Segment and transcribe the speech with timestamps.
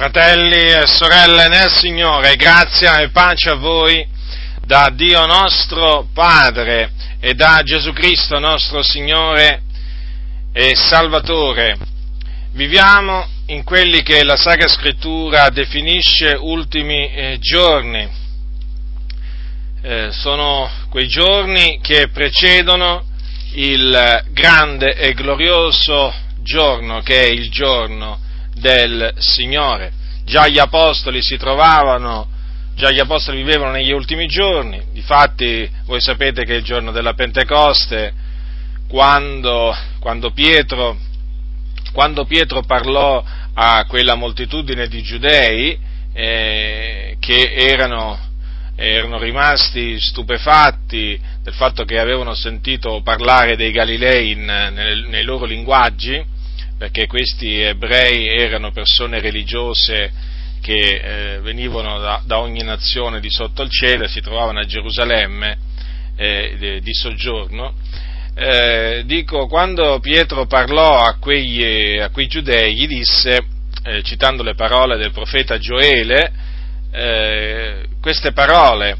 [0.00, 4.02] Fratelli e sorelle nel Signore, grazia e pace a voi
[4.64, 9.60] da Dio nostro Padre e da Gesù Cristo nostro Signore
[10.54, 11.76] e Salvatore.
[12.52, 18.08] Viviamo in quelli che la Sacra Scrittura definisce ultimi eh, giorni.
[19.82, 23.04] Eh, sono quei giorni che precedono
[23.52, 28.28] il grande e glorioso giorno che è il giorno
[28.60, 29.92] del Signore.
[30.24, 32.28] Già gli apostoli si trovavano,
[32.76, 38.12] già gli apostoli vivevano negli ultimi giorni, difatti voi sapete che il giorno della Pentecoste,
[38.88, 40.96] quando, quando, Pietro,
[41.92, 43.22] quando Pietro, parlò
[43.54, 45.78] a quella moltitudine di giudei
[46.12, 48.18] eh, che erano,
[48.76, 55.44] erano rimasti stupefatti del fatto che avevano sentito parlare dei Galilei in, nei, nei loro
[55.44, 56.38] linguaggi,
[56.80, 60.10] perché questi ebrei erano persone religiose
[60.62, 64.64] che eh, venivano da, da, ogni nazione di sotto il cielo e si trovavano a
[64.64, 65.58] Gerusalemme
[66.16, 67.74] eh, di soggiorno.
[68.34, 73.40] Eh, dico, quando Pietro parlò a quei, a quei giudei, gli disse,
[73.84, 76.32] eh, citando le parole del profeta Gioele,
[76.92, 78.96] eh, queste parole,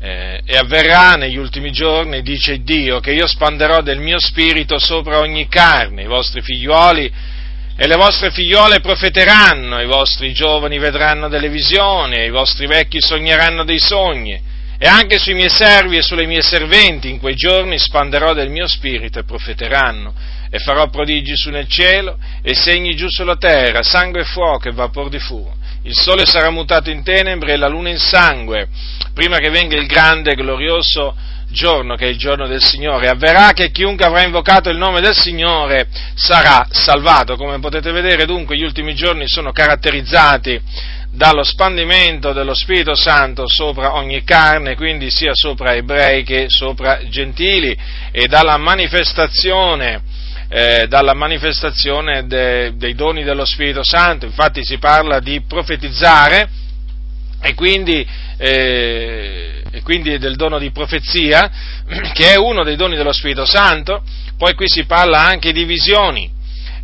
[0.00, 5.18] eh, e avverrà negli ultimi giorni, dice Dio, che io spanderò del mio spirito sopra
[5.18, 7.12] ogni carne, i vostri figliuoli
[7.76, 13.64] e le vostre figliuole profeteranno, i vostri giovani vedranno delle visioni, i vostri vecchi sogneranno
[13.64, 14.40] dei sogni,
[14.80, 18.68] e anche sui miei servi e sulle mie serventi in quei giorni spanderò del mio
[18.68, 20.14] spirito e profeteranno,
[20.50, 24.72] e farò prodigi su nel cielo e segni giù sulla terra, sangue e fuoco e
[24.72, 25.54] vapor di fumo.
[25.82, 28.68] Il sole sarà mutato in tenebre e la luna in sangue,
[29.18, 31.12] prima che venga il grande e glorioso
[31.48, 33.08] giorno che è il giorno del Signore.
[33.08, 37.34] Avverrà che chiunque avrà invocato il nome del Signore sarà salvato.
[37.34, 40.60] Come potete vedere dunque gli ultimi giorni sono caratterizzati
[41.10, 47.76] dallo spandimento dello Spirito Santo sopra ogni carne, quindi sia sopra ebrei che sopra gentili,
[48.12, 50.00] e dalla manifestazione
[50.48, 56.48] eh, dalla manifestazione de, dei doni dello Spirito Santo, infatti si parla di profetizzare
[57.40, 58.06] e quindi,
[58.38, 61.50] eh, e quindi del dono di profezia,
[62.14, 64.02] che è uno dei doni dello Spirito Santo,
[64.36, 66.30] poi qui si parla anche di visioni,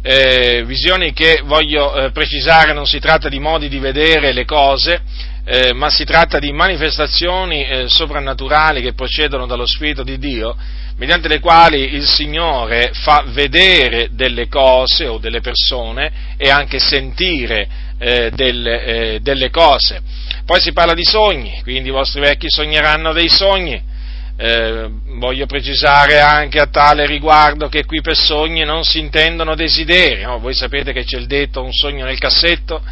[0.03, 5.01] eh, visioni che voglio eh, precisare, non si tratta di modi di vedere le cose,
[5.47, 10.57] eh, ma si tratta di manifestazioni eh, soprannaturali che procedono dallo Spirito di Dio
[10.97, 17.69] mediante le quali il Signore fa vedere delle cose o delle persone e anche sentire
[17.99, 20.01] eh, delle, eh, delle, cose.
[20.45, 23.93] Poi si parla di sogni, quindi i vostri vecchi sogneranno dei sogni.
[24.37, 30.23] Eh, voglio precisare anche a tale riguardo che qui per sogni non si intendono desideri,
[30.23, 30.41] no?
[30.41, 32.83] voi sapete che c'è il detto un sogno nel cassetto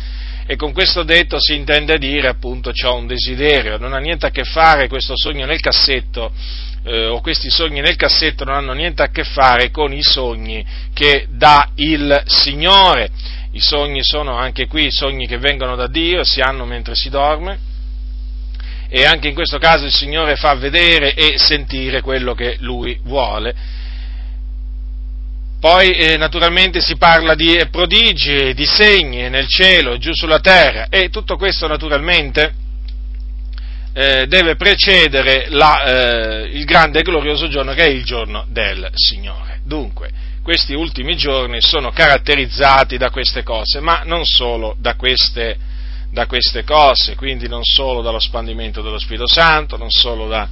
[0.46, 4.30] e con questo detto si intende dire appunto ho un desiderio, non ha niente a
[4.30, 6.30] che fare questo sogno nel cassetto
[6.84, 10.64] eh, o questi sogni nel cassetto non hanno niente a che fare con i sogni
[10.92, 13.10] che dà il Signore.
[13.52, 17.70] I sogni sono anche qui sogni che vengono da Dio, si hanno mentre si dorme
[18.94, 23.54] e anche in questo caso il Signore fa vedere e sentire quello che Lui vuole.
[25.58, 31.08] Poi eh, naturalmente si parla di prodigi, di segni nel cielo, giù sulla terra e
[31.08, 32.52] tutto questo naturalmente
[33.94, 38.90] eh, deve precedere la, eh, il grande e glorioso giorno che è il giorno del
[38.92, 39.60] Signore.
[39.64, 40.10] Dunque,
[40.42, 45.56] questi ultimi giorni sono caratterizzati da queste cose, ma non solo da queste,
[46.10, 50.48] da queste cose, quindi non solo dallo spandimento dello Spirito Santo, non solo da,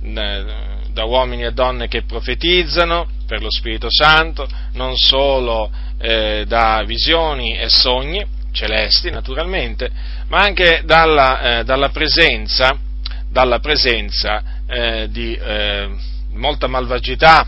[0.00, 5.70] da uomini e donne che profetizzano per lo Spirito Santo, non solo
[6.00, 9.90] eh, da visioni e sogni, celesti naturalmente,
[10.28, 12.76] ma anche dalla, eh, dalla presenza,
[13.28, 15.88] dalla presenza eh, di eh,
[16.32, 17.46] molta malvagità.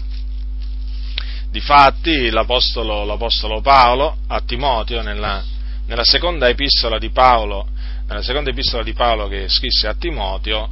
[1.53, 5.45] Difatti l'Apostolo, l'Apostolo Paolo a Timoteo, nella,
[5.87, 7.69] nella, seconda epistola di Paolo,
[8.09, 10.71] nella seconda epistola di Paolo che scrisse a Timoteo,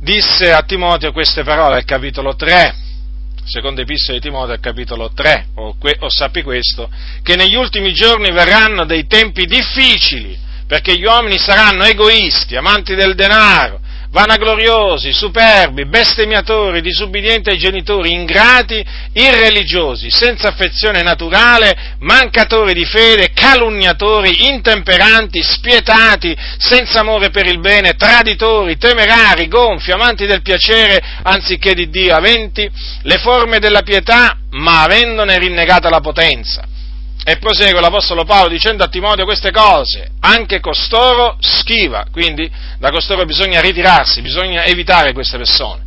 [0.00, 2.74] disse a Timoteo queste parole al capitolo 3,
[3.44, 6.90] seconda epistola di Timoteo, capitolo 3, o, o sappi questo,
[7.22, 13.14] che negli ultimi giorni verranno dei tempi difficili, perché gli uomini saranno egoisti, amanti del
[13.14, 13.80] denaro,
[14.14, 18.82] vanagloriosi, superbi, bestemmiatori, disubbidienti ai genitori, ingrati,
[19.12, 27.94] irreligiosi, senza affezione naturale, mancatori di fede, calunniatori, intemperanti, spietati, senza amore per il bene,
[27.94, 32.70] traditori, temerari, gonfi, amanti del piacere anziché di Dio, aventi
[33.02, 36.68] le forme della pietà, ma avendone rinnegata la potenza
[37.26, 43.24] E prosegue l'Apostolo Paolo dicendo a Timoteo queste cose, anche costoro schiva, quindi da costoro
[43.24, 45.84] bisogna ritirarsi, bisogna evitare queste persone,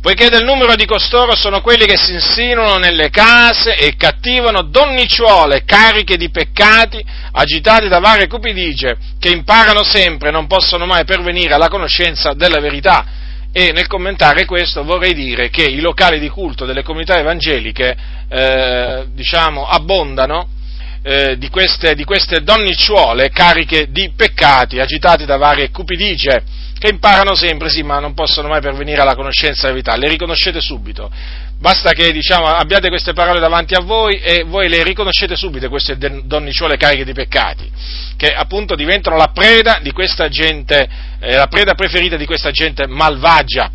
[0.00, 5.62] poiché del numero di costoro sono quelli che si insinuano nelle case e cattivano donnicciuole
[5.64, 7.00] cariche di peccati,
[7.30, 12.58] agitati da varie cupidigie, che imparano sempre e non possono mai pervenire alla conoscenza della
[12.58, 13.06] verità.
[13.52, 17.96] E nel commentare questo vorrei dire che i locali di culto delle comunità evangeliche,
[18.28, 20.58] eh, diciamo, abbondano
[21.02, 26.42] eh, di, queste, di queste donnicciuole cariche di peccati, agitati da varie cupidigie,
[26.78, 30.60] che imparano sempre, sì, ma non possono mai pervenire alla conoscenza della verità, le riconoscete
[30.60, 31.10] subito.
[31.58, 35.98] Basta che diciamo, abbiate queste parole davanti a voi e voi le riconoscete subito, queste
[35.98, 37.70] donnicciuole cariche di peccati,
[38.16, 40.88] che appunto diventano la preda di questa gente,
[41.20, 43.70] eh, la preda preferita di questa gente malvagia.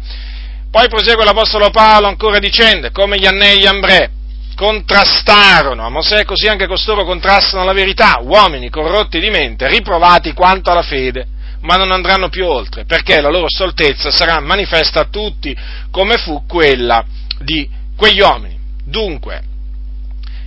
[0.72, 4.10] Poi prosegue l'Apostolo Paolo ancora dicendo, come gli Annei e Ambrè,
[4.56, 10.72] contrastarono a Mosè, così anche costoro contrastano la verità, uomini corrotti di mente, riprovati quanto
[10.72, 11.28] alla fede,
[11.62, 15.56] ma non andranno più oltre, perché la loro stoltezza sarà manifesta a tutti,
[15.92, 17.06] come fu quella
[17.40, 18.58] di quegli uomini.
[18.84, 19.44] Dunque,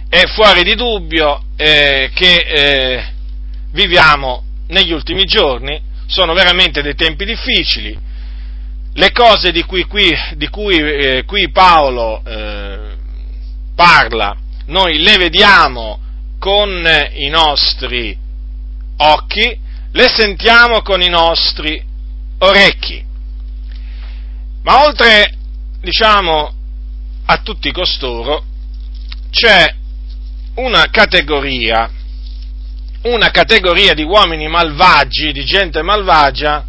[0.08, 3.05] è fuori di dubbio eh, che eh,
[3.72, 7.96] viviamo negli ultimi giorni, sono veramente dei tempi difficili,
[8.94, 12.88] le cose di cui, qui, di cui eh, qui Paolo eh,
[13.79, 14.37] parla,
[14.67, 16.01] noi le vediamo
[16.41, 18.19] con i nostri
[18.97, 19.57] occhi,
[19.93, 21.81] le sentiamo con i nostri
[22.39, 23.05] orecchi.
[24.65, 25.33] Ma oltre,
[25.81, 26.53] diciamo,
[27.27, 28.43] a tutti costoro,
[29.31, 29.73] c'è
[30.57, 31.89] una categoria,
[33.03, 36.67] una categoria di uomini malvagi, di gente malvagia,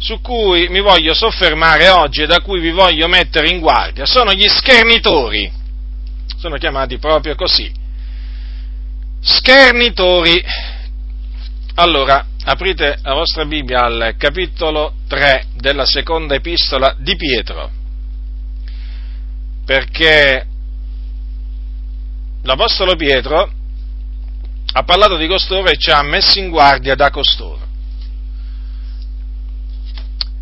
[0.00, 4.32] su cui mi voglio soffermare oggi e da cui vi voglio mettere in guardia sono
[4.32, 5.52] gli schernitori.
[6.38, 7.70] Sono chiamati proprio così.
[9.20, 10.42] Schernitori.
[11.74, 17.70] Allora, aprite la vostra Bibbia al capitolo 3 della seconda epistola di Pietro,
[19.66, 20.46] perché
[22.42, 23.52] l'Apostolo Pietro
[24.72, 27.68] ha parlato di costoro e ci ha messo in guardia da costoro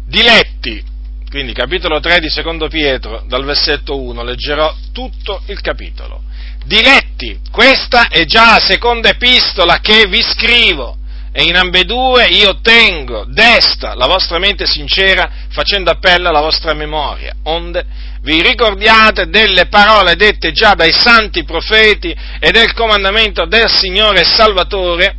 [0.09, 0.83] diletti,
[1.29, 6.23] quindi capitolo 3 di secondo Pietro, dal versetto 1, leggerò tutto il capitolo.
[6.65, 10.97] Diletti, questa è già la seconda epistola che vi scrivo,
[11.31, 17.35] e in ambedue io tengo desta la vostra mente sincera, facendo appello alla vostra memoria,
[17.45, 17.85] onde
[18.23, 25.17] vi ricordiate delle parole dette già dai santi profeti e del comandamento del Signore Salvatore,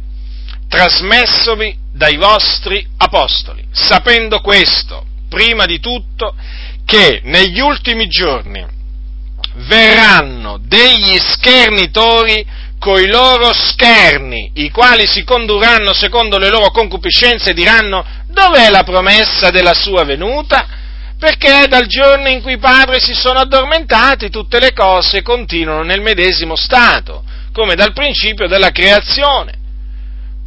[0.68, 6.34] trasmessovi dai vostri apostoli, sapendo questo, prima di tutto,
[6.86, 8.66] che negli ultimi giorni
[9.68, 12.46] verranno degli schernitori
[12.80, 18.84] coi loro scherni, i quali si condurranno secondo le loro concupiscenze e diranno dov'è la
[18.84, 20.68] promessa della sua venuta?
[21.20, 26.00] Perché dal giorno in cui i padri si sono addormentati tutte le cose continuano nel
[26.00, 29.58] medesimo stato, come dal principio della creazione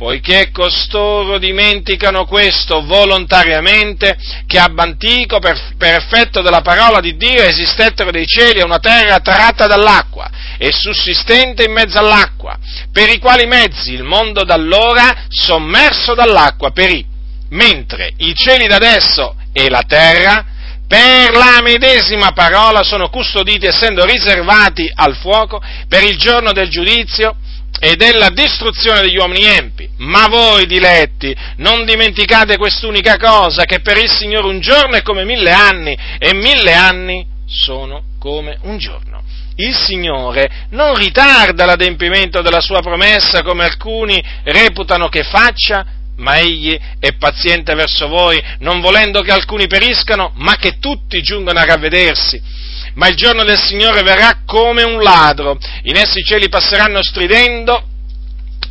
[0.02, 4.18] poiché costoro dimenticano questo volontariamente,
[4.48, 8.80] che ab antico, per, per, effetto della parola di Dio, esistettero dei cieli e una
[8.80, 10.28] terra tratta dall'acqua
[10.58, 12.58] e sussistente in mezzo all'acqua,
[12.90, 17.06] per i quali mezzi il mondo d'allora, sommerso dall'acqua, perì,
[17.50, 20.46] mentre i cieli d'adesso e la terra,
[20.88, 27.36] per la medesima parola sono custoditi essendo riservati al fuoco per il giorno del giudizio
[27.80, 29.88] e della distruzione degli uomini empi.
[29.98, 35.24] Ma voi, diletti, non dimenticate quest'unica cosa, che per il Signore un giorno è come
[35.24, 39.22] mille anni, e mille anni sono come un giorno.
[39.56, 45.84] Il Signore non ritarda l'adempimento della sua promessa come alcuni reputano che faccia,
[46.16, 51.58] ma egli è paziente verso voi, non volendo che alcuni periscano, ma che tutti giungano
[51.58, 52.61] a ravvedersi
[52.94, 57.86] ma il giorno del Signore verrà come un ladro, in essi i cieli passeranno stridendo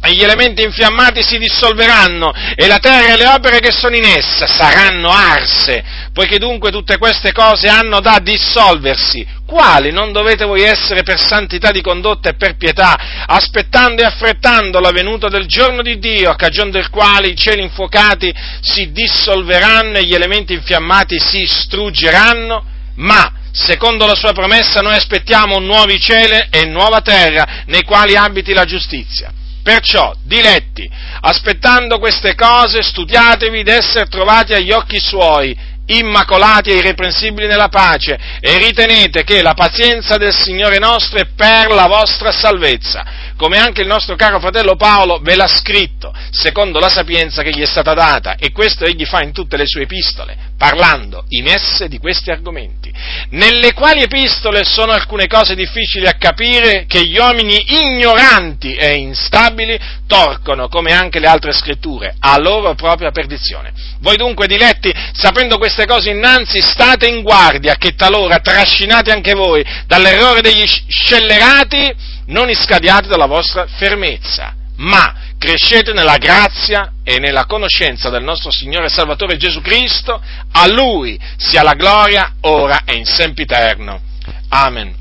[0.03, 4.05] e gli elementi infiammati si dissolveranno e la terra e le opere che sono in
[4.05, 9.39] essa saranno arse, poiché dunque tutte queste cose hanno da dissolversi.
[9.45, 12.97] Quali non dovete voi essere per santità di condotta e per pietà,
[13.27, 17.61] aspettando e affrettando la venuta del giorno di Dio, a cagione del quale i cieli
[17.61, 22.65] infuocati si dissolveranno e gli elementi infiammati si struggeranno?
[22.95, 28.53] Ma secondo la sua promessa noi aspettiamo nuovi cieli e nuova terra nei quali abiti
[28.53, 29.31] la giustizia.
[29.63, 30.89] Perciò, diletti,
[31.22, 35.55] aspettando queste cose, studiatevi d'essere trovati agli occhi suoi
[35.86, 41.72] immacolati e irreprensibili nella pace e ritenete che la pazienza del Signore nostro è per
[41.72, 46.89] la vostra salvezza, come anche il nostro caro fratello Paolo ve l'ha scritto, secondo la
[46.89, 50.38] sapienza che gli è stata data, e questo egli fa in tutte le sue epistole,
[50.60, 52.93] parlando in esse di questi argomenti,
[53.31, 59.79] nelle quali epistole sono alcune cose difficili a capire che gli uomini ignoranti e instabili
[60.05, 63.74] torcono, come anche le altre scritture, a loro propria perdizione.
[64.01, 69.65] Voi dunque, diletti, sapendo queste cose innanzi, state in guardia che talora trascinate anche voi
[69.88, 78.09] dall'errore degli scellerati, non iscadiate dalla vostra fermezza, ma crescete nella grazia e nella conoscenza
[78.09, 80.21] del nostro Signore e Salvatore Gesù Cristo,
[80.51, 84.01] a Lui sia la gloria ora e in sempiterno.
[84.50, 84.95] Amen.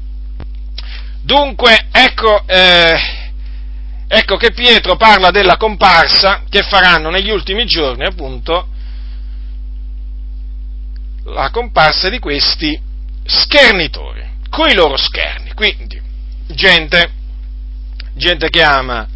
[1.22, 2.99] Dunque, ecco, eh,
[4.08, 8.68] ecco che Pietro parla della comparsa che faranno negli ultimi giorni, appunto,
[11.25, 12.80] la comparsa di questi
[13.25, 15.52] schernitori, coi loro scherni.
[15.52, 16.00] Quindi,
[16.49, 17.18] gente,
[18.14, 19.06] gente che ama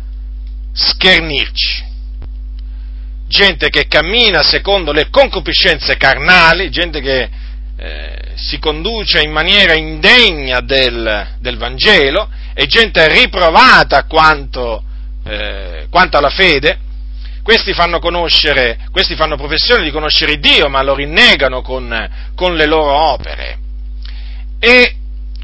[0.73, 1.85] schernirci,
[3.29, 7.31] gente che cammina secondo le concupiscenze carnali, gente che
[7.77, 14.83] eh, si conduce in maniera indegna del, del, Vangelo e gente riprovata quanto,
[15.25, 16.79] eh, quanto alla fede,
[17.43, 22.91] questi fanno, questi fanno professione di conoscere Dio, ma lo rinnegano con, con le loro
[22.91, 23.59] opere.
[24.59, 24.97] E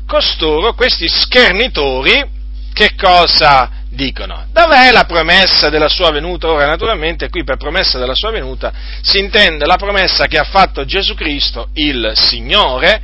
[0.07, 2.38] costoro, questi schernitori,
[2.81, 4.47] che cosa dicono?
[4.53, 6.49] Dov'è la promessa della sua venuta?
[6.49, 8.73] Ora, naturalmente, qui per promessa della sua venuta
[9.03, 13.03] si intende la promessa che ha fatto Gesù Cristo, il Signore,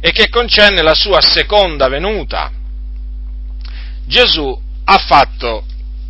[0.00, 2.50] e che concerne la sua seconda venuta.
[4.06, 5.64] Gesù ha fatto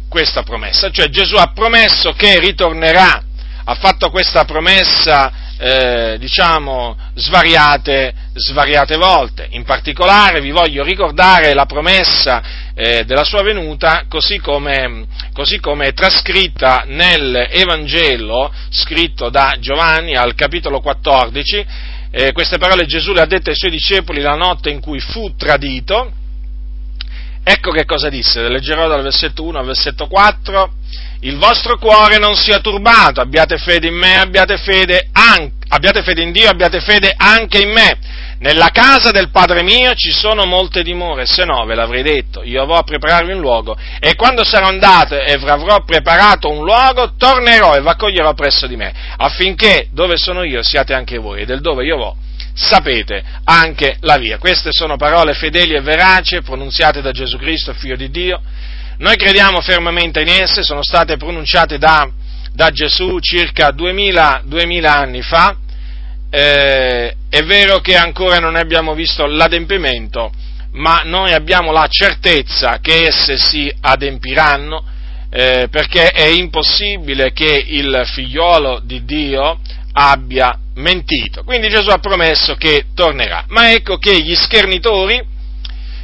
[0.09, 3.25] questa promessa, cioè Gesù ha promesso che ritornerà,
[3.64, 9.49] ha fatto questa promessa eh, diciamo, svariate, svariate, volte.
[9.50, 15.88] In particolare vi voglio ricordare la promessa eh, della sua venuta così come, così come
[15.88, 21.66] è trascritta nell'Evangelo scritto da Giovanni al capitolo 14.
[22.10, 25.34] Eh, queste parole Gesù le ha dette ai suoi discepoli la notte in cui fu
[25.37, 26.10] tradito.
[27.44, 30.72] Ecco che cosa disse, leggerò dal versetto 1 al versetto 4
[31.20, 36.23] il vostro cuore non sia turbato, abbiate fede in me, abbiate fede, anche, abbiate fede
[36.23, 37.99] in Dio, abbiate fede anche in me.
[38.39, 42.65] Nella casa del Padre mio ci sono molte dimore, se no ve l'avrei detto, io
[42.65, 47.75] vo a prepararvi un luogo e quando sarò andato e avrò preparato un luogo, tornerò
[47.75, 51.85] e v'accoglierò presso di me, affinché dove sono io siate anche voi e del dove
[51.85, 52.17] io vo
[52.55, 54.39] sapete anche la via.
[54.39, 58.41] Queste sono parole fedeli e veraci pronunziate da Gesù Cristo, Figlio di Dio,
[59.00, 62.07] noi crediamo fermamente in esse, sono state pronunciate da,
[62.53, 65.57] da Gesù circa 2000, 2000 anni fa,
[66.30, 70.32] eh, è vero che ancora non abbiamo visto l'adempimento,
[70.72, 74.84] ma noi abbiamo la certezza che esse si adempiranno,
[75.30, 79.58] eh, perché è impossibile che il figliolo di Dio
[79.92, 81.42] abbia mentito.
[81.44, 83.44] Quindi Gesù ha promesso che tornerà.
[83.49, 85.20] Ma ecco che gli schernitori,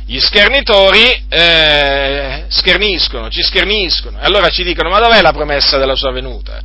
[0.07, 5.97] gli schernitori eh, scherniscono, ci scherniscono, e allora ci dicono ma dov'è la promessa della
[5.97, 6.61] sua venuta?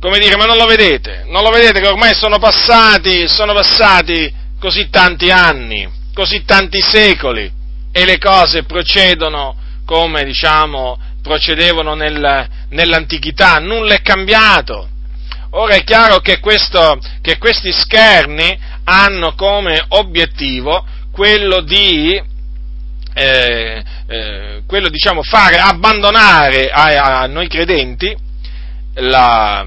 [0.00, 1.24] Come dire, ma non lo vedete?
[1.26, 7.50] Non lo vedete che ormai sono passati, sono passati così tanti anni, così tanti secoli,
[7.90, 14.88] e le cose procedono come, diciamo, procedevano nel, nell'antichità, nulla è cambiato.
[15.50, 22.22] Ora è chiaro che, questo, che questi scherni hanno come obiettivo quello di
[23.14, 28.16] eh, eh, quello diciamo fare abbandonare a, a noi credenti
[28.94, 29.66] la,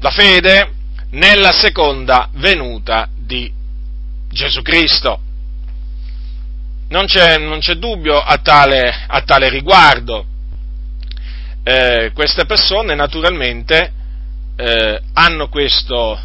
[0.00, 0.72] la, fede
[1.10, 3.52] nella seconda venuta di
[4.28, 5.20] Gesù Cristo.
[6.88, 10.26] Non c'è, non c'è dubbio a tale, a tale riguardo.
[11.62, 13.92] Eh, queste persone naturalmente
[14.56, 16.18] eh, hanno questo,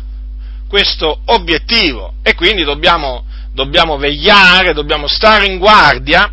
[0.67, 6.29] questo obiettivo e quindi dobbiamo dobbiamo vegliare, dobbiamo stare in guardia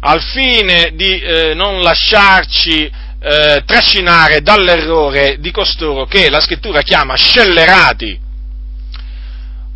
[0.00, 2.90] al fine di eh, non lasciarci
[3.22, 8.20] eh, trascinare dall'errore di costoro che la scrittura chiama scellerati.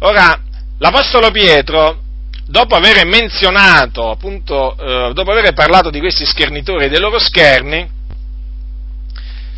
[0.00, 0.42] Ora,
[0.78, 2.02] l'Apostolo Pietro,
[2.46, 7.88] dopo aver menzionato, appunto, eh, dopo aver parlato di questi schernitori e dei loro scherni,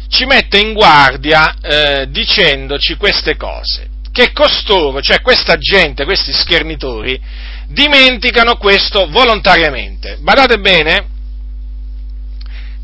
[0.08, 7.20] ci mette in guardia eh, dicendoci queste cose che costoro, cioè questa gente, questi schernitori,
[7.68, 10.16] dimenticano questo volontariamente.
[10.20, 11.06] Badate bene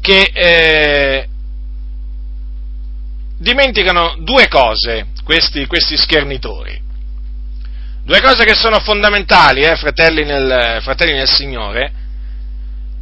[0.04, 1.28] che eh,
[3.38, 6.78] dimenticano due cose questi, questi schernitori.
[8.04, 11.92] Due cose che sono fondamentali, eh, fratelli, nel, fratelli nel Signore,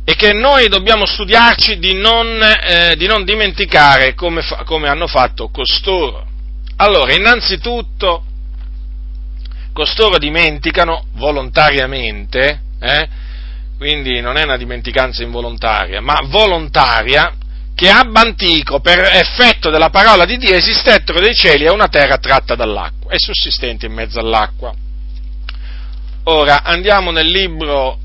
[0.04, 5.08] e che noi dobbiamo studiarci di non, eh, di non dimenticare come, fa, come hanno
[5.08, 6.24] fatto costoro.
[6.76, 8.24] Allora, innanzitutto,
[9.72, 13.08] costoro dimenticano volontariamente, eh,
[13.82, 17.34] quindi non è una dimenticanza involontaria, ma volontaria,
[17.74, 22.16] che ab antico, per effetto della parola di Dio, esistettero dei cieli e una terra
[22.18, 24.72] tratta dall'acqua e sussistenti in mezzo all'acqua.
[26.24, 27.98] Ora andiamo nel libro,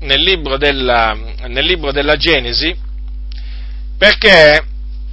[0.00, 1.14] nel libro, della,
[1.46, 2.74] nel libro della Genesi,
[3.98, 4.64] perché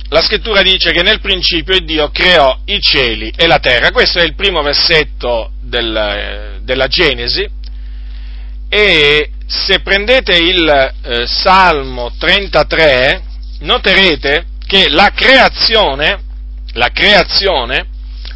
[0.07, 3.91] la scrittura dice che nel principio Dio creò i cieli e la terra.
[3.91, 7.45] Questo è il primo versetto del, della Genesi
[8.69, 13.23] e se prendete il eh, Salmo 33
[13.61, 16.21] noterete che la creazione,
[16.73, 17.87] la creazione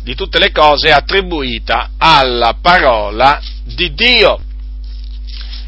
[0.02, 4.40] di tutte le cose è attribuita alla parola di Dio.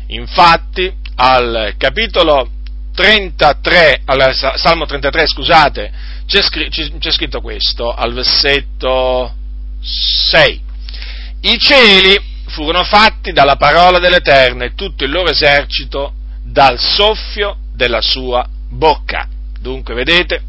[0.08, 2.50] Infatti, al capitolo
[2.96, 5.92] 33, al Salmo 33, scusate,
[6.26, 6.42] c'è,
[6.98, 9.32] c'è scritto questo, al versetto
[10.32, 10.62] 6.
[11.42, 18.02] I cieli furono fatti dalla parola dell'Eterno e tutto il loro esercito dal soffio della
[18.02, 19.28] sua bocca.
[19.60, 20.42] Dunque, vedete,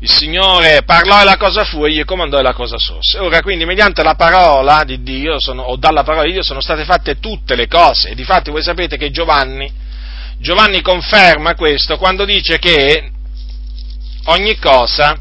[0.00, 3.18] il Signore parlò e la cosa fu e gli comandò e la cosa sorse.
[3.18, 6.84] Ora, quindi, mediante la parola di Dio, sono, o dalla parola di Dio, sono state
[6.84, 8.10] fatte tutte le cose.
[8.10, 9.70] E difatti voi sapete che Giovanni,
[10.38, 13.10] Giovanni conferma questo quando dice che
[14.26, 15.18] ogni cosa,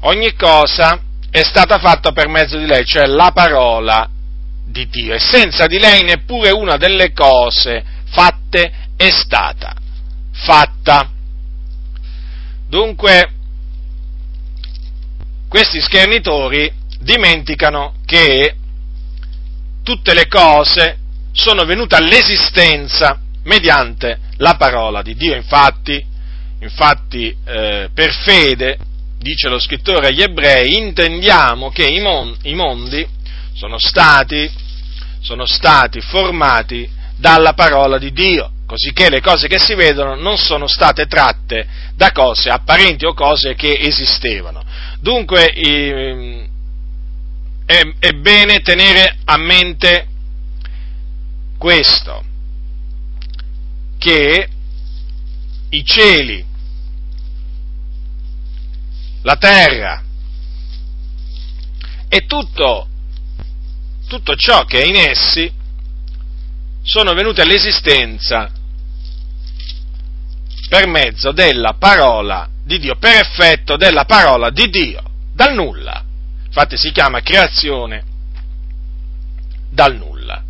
[0.00, 1.00] ogni cosa
[1.34, 4.08] è stata fatta per mezzo di lei, cioè la parola
[4.64, 5.14] di Dio.
[5.14, 9.74] E senza di lei neppure una delle cose fatte è stata
[10.30, 11.10] fatta.
[12.68, 13.32] Dunque,
[15.48, 18.54] questi schernitori dimenticano che
[19.82, 20.98] tutte le cose
[21.32, 25.34] sono venute all'esistenza mediante la parola di Dio.
[25.34, 26.00] Infatti,
[26.60, 28.78] infatti eh, per fede,
[29.24, 33.04] dice lo scrittore agli ebrei, intendiamo che i, mon- i mondi
[33.54, 34.50] sono stati,
[35.20, 40.66] sono stati formati dalla parola di Dio cosicché le cose che si vedono non sono
[40.66, 44.64] state tratte da cose apparenti o cose che esistevano.
[45.00, 45.46] Dunque
[47.66, 50.06] è, è bene tenere a mente
[51.58, 52.24] questo,
[53.98, 54.48] che
[55.70, 56.44] i cieli,
[59.24, 60.02] la terra
[62.08, 62.86] e tutto,
[64.06, 65.50] tutto ciò che è in essi
[66.82, 68.50] sono venute all'esistenza
[70.68, 76.04] per mezzo della parola di Dio, per effetto della parola di Dio, dal nulla.
[76.44, 78.04] Infatti si chiama creazione
[79.70, 80.42] dal nulla.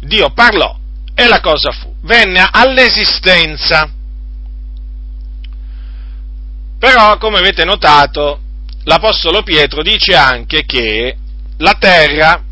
[0.00, 0.76] Dio parlò
[1.14, 3.98] e la cosa fu, venne all'esistenza.
[6.80, 8.40] Però, come avete notato,
[8.84, 11.14] l'Apostolo Pietro dice anche che
[11.58, 12.42] la terra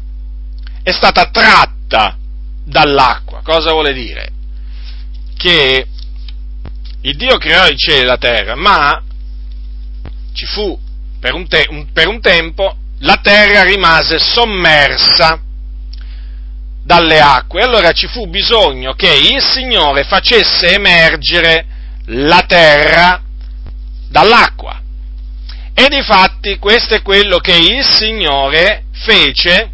[0.82, 2.14] è stata tratta
[2.62, 3.40] dall'acqua.
[3.42, 4.30] Cosa vuole dire?
[5.34, 5.86] Che
[7.00, 9.02] il Dio creò il cielo e la terra, ma
[10.34, 10.78] ci fu
[11.18, 15.40] per un, te- per un tempo la terra rimase sommersa
[16.84, 17.62] dalle acque.
[17.62, 21.64] Allora ci fu bisogno che il Signore facesse emergere
[22.08, 23.22] la terra
[24.08, 24.80] dall'acqua.
[25.74, 29.72] E difatti questo è quello che il Signore fece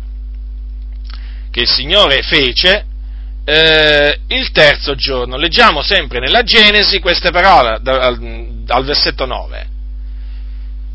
[1.54, 2.84] che il Signore fece
[3.44, 5.36] eh, il terzo giorno.
[5.36, 8.18] Leggiamo sempre nella Genesi queste parole dal,
[8.64, 9.68] dal versetto 9.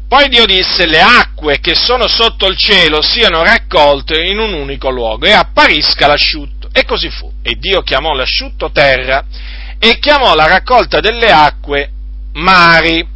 [0.10, 4.90] Poi Dio disse, le acque che sono sotto il cielo siano raccolte in un unico
[4.90, 6.68] luogo e apparisca l'asciutto.
[6.74, 7.32] E così fu.
[7.42, 9.24] E Dio chiamò l'asciutto terra
[9.78, 11.92] e chiamò la raccolta delle acque
[12.34, 13.08] mari.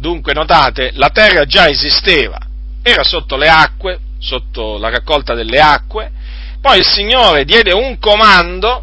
[0.00, 2.38] Dunque, notate, la terra già esisteva,
[2.82, 6.10] era sotto le acque, sotto la raccolta delle acque,
[6.58, 8.82] poi il Signore diede un comando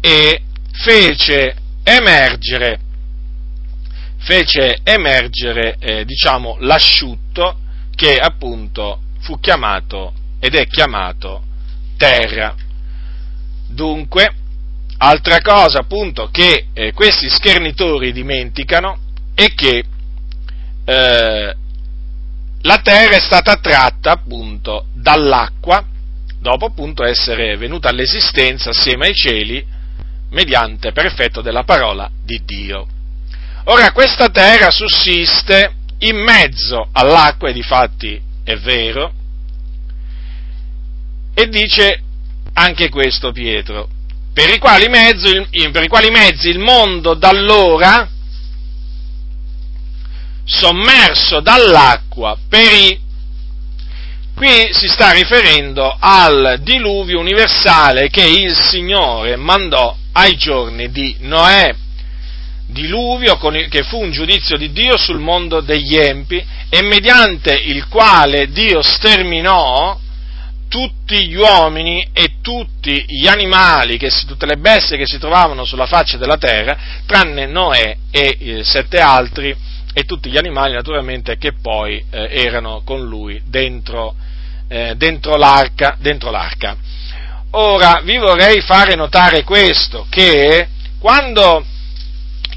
[0.00, 2.78] e fece emergere,
[4.18, 7.58] fece emergere eh, diciamo, l'asciutto
[7.96, 11.42] che appunto fu chiamato ed è chiamato
[11.96, 12.54] terra.
[13.66, 14.32] Dunque,
[14.98, 18.96] altra cosa appunto che eh, questi schernitori dimenticano
[19.34, 19.82] è che
[20.90, 21.56] eh,
[22.62, 25.84] la terra è stata tratta appunto dall'acqua
[26.40, 29.64] dopo appunto essere venuta all'esistenza assieme ai cieli
[30.30, 32.86] mediante per effetto della parola di Dio.
[33.64, 39.12] Ora questa terra sussiste in mezzo all'acqua, e difatti è vero,
[41.34, 42.02] E dice
[42.54, 43.88] anche questo Pietro,
[44.32, 48.08] per i quali mezzi, per i quali mezzi il mondo d'allora,
[50.50, 53.08] sommerso dall'acqua, perì.
[54.34, 61.74] Qui si sta riferendo al diluvio universale che il Signore mandò ai giorni di Noè.
[62.66, 67.86] Diluvio il, che fu un giudizio di Dio sul mondo degli empi e mediante il
[67.88, 69.98] quale Dio sterminò
[70.68, 75.86] tutti gli uomini e tutti gli animali, si, tutte le bestie che si trovavano sulla
[75.86, 79.54] faccia della terra, tranne Noè e eh, sette altri
[79.92, 84.14] e tutti gli animali naturalmente che poi eh, erano con lui dentro,
[84.68, 86.76] eh, dentro, l'arca, dentro, l'arca,
[87.52, 90.68] Ora vi vorrei fare notare questo, che
[91.00, 91.64] quando,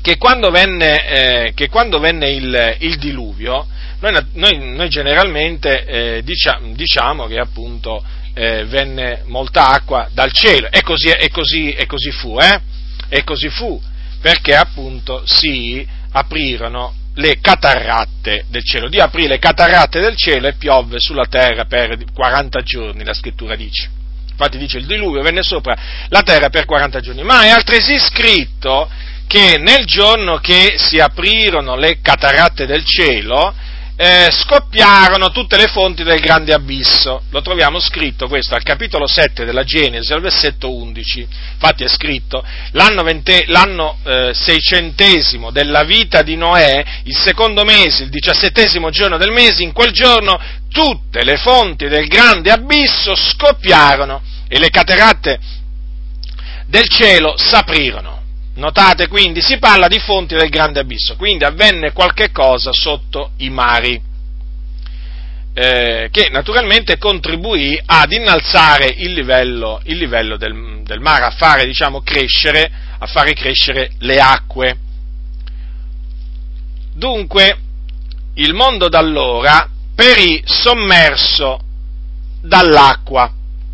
[0.03, 3.65] che quando venne, eh, che quando venne il, il diluvio,
[4.01, 8.03] noi, noi, noi generalmente diciamo, diciamo, che appunto
[8.35, 12.61] eh, venne molta acqua dal cielo e così, e così, e così fu, eh?
[13.09, 13.81] E così fu,
[14.21, 18.89] perché appunto si aprirono le catarratte del cielo.
[18.89, 23.55] Dio aprì le catarratte del cielo e piovve sulla terra per 40 giorni, la scrittura
[23.55, 23.89] dice.
[24.31, 25.77] Infatti dice il diluvio venne sopra
[26.09, 27.23] la terra per 40 giorni.
[27.23, 28.89] Ma è altresì scritto
[29.27, 33.53] che nel giorno che si aprirono le catarratte del cielo,
[33.95, 37.23] eh, scoppiarono tutte le fonti del grande abisso.
[37.29, 41.27] Lo troviamo scritto questo al capitolo 7 della Genesi, al versetto 11.
[41.53, 48.03] Infatti è scritto l'anno, vente, l'anno eh, seicentesimo della vita di Noè, il secondo mese,
[48.03, 54.21] il diciassettesimo giorno del mese, in quel giorno tutte le fonti del grande abisso scoppiarono
[54.47, 55.39] e le cateratte
[56.65, 58.12] del cielo s'aprirono.
[58.55, 63.49] Notate quindi, si parla di fonti del grande abisso, quindi avvenne qualche cosa sotto i
[63.49, 63.99] mari,
[65.55, 71.65] eh, che naturalmente contribuì ad innalzare il livello, il livello del, del, mare, a fare,
[71.65, 74.77] diciamo, crescere, a fare crescere le acque.
[76.93, 77.57] Dunque,
[78.35, 81.59] il mondo d'allora perì sommerso
[82.41, 83.31] dall'acqua,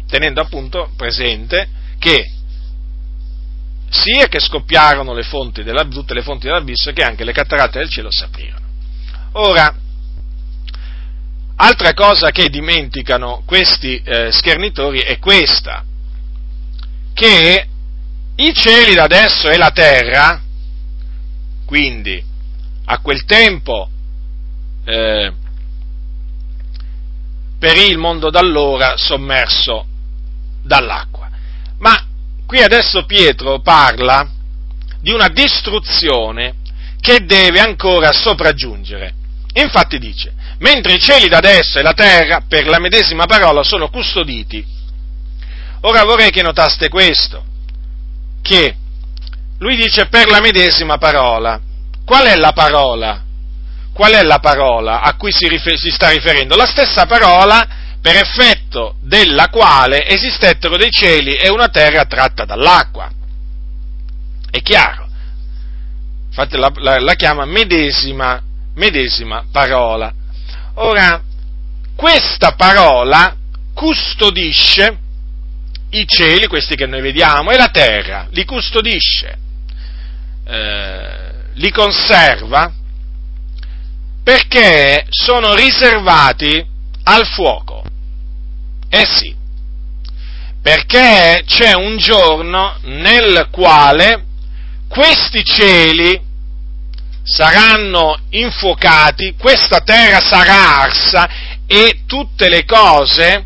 [0.07, 2.31] tenendo appunto presente che
[3.89, 7.89] sia che scoppiarono le fonti della, tutte le fonti dell'abisso che anche le cataratte del
[7.89, 8.65] cielo si aprirono.
[9.33, 9.75] Ora,
[11.55, 15.83] altra cosa che dimenticano questi eh, schernitori è questa,
[17.13, 17.67] che
[18.35, 20.41] i cieli da adesso e la terra,
[21.65, 22.23] quindi
[22.85, 23.89] a quel tempo
[24.85, 25.33] eh,
[27.59, 29.85] perì il mondo d'allora sommerso
[30.63, 31.29] dall'acqua.
[31.79, 32.08] Ma
[32.49, 34.27] Qui adesso Pietro parla
[34.99, 36.55] di una distruzione
[36.99, 39.13] che deve ancora sopraggiungere.
[39.53, 43.91] Infatti dice, mentre i cieli da adesso e la terra, per la medesima parola, sono
[43.91, 44.65] custoditi.
[45.81, 47.45] Ora vorrei che notaste questo,
[48.41, 48.75] che
[49.59, 51.61] lui dice per la medesima parola.
[52.03, 53.25] Qual è la parola?
[53.93, 56.55] Qual è la parola a cui si, rifer- si sta riferendo?
[56.55, 63.11] La stessa parola per effetto della quale esistettero dei cieli e una terra tratta dall'acqua.
[64.49, 65.07] È chiaro.
[66.27, 68.41] Infatti la, la, la chiama medesima,
[68.75, 70.13] medesima parola.
[70.75, 71.21] Ora,
[71.95, 73.35] questa parola
[73.73, 74.97] custodisce
[75.91, 79.37] i cieli, questi che noi vediamo, e la terra, li custodisce,
[80.45, 82.71] eh, li conserva,
[84.23, 86.65] perché sono riservati
[87.03, 87.68] al fuoco.
[88.89, 89.35] Eh sì,
[90.61, 94.25] perché c'è un giorno nel quale
[94.87, 96.19] questi cieli
[97.23, 101.29] saranno infuocati, questa terra sarà arsa
[101.67, 103.45] e tutte le cose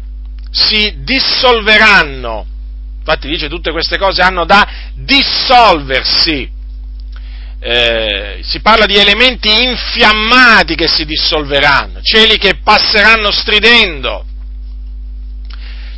[0.49, 2.45] si dissolveranno.
[2.99, 6.49] Infatti dice tutte queste cose hanno da dissolversi.
[7.59, 14.25] Eh, si parla di elementi infiammati che si dissolveranno, cieli che passeranno stridendo,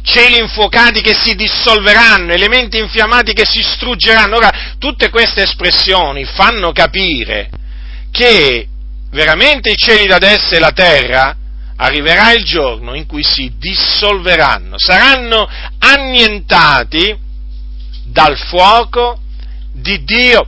[0.05, 4.37] cieli infuocati che si dissolveranno, elementi infiammati che si struggeranno.
[4.37, 7.49] Ora, tutte queste espressioni fanno capire
[8.11, 8.67] che
[9.11, 11.35] veramente i cieli da destra e la terra
[11.77, 17.17] arriverà il giorno in cui si dissolveranno, saranno annientati
[18.05, 19.19] dal fuoco
[19.73, 20.47] di Dio.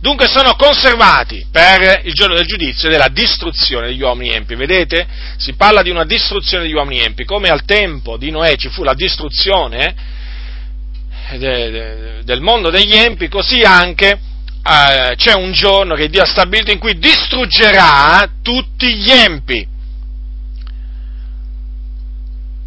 [0.00, 4.54] Dunque sono conservati per il giorno del giudizio e della distruzione degli uomini empi.
[4.54, 5.06] Vedete?
[5.38, 8.84] Si parla di una distruzione degli uomini empi, come al tempo di Noè ci fu
[8.84, 10.16] la distruzione
[11.36, 14.18] del mondo degli empi, così anche
[14.62, 19.66] eh, c'è un giorno che Dio ha stabilito in cui distruggerà tutti gli empi.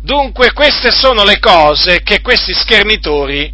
[0.04, 3.54] Dunque queste sono le cose che questi schernitori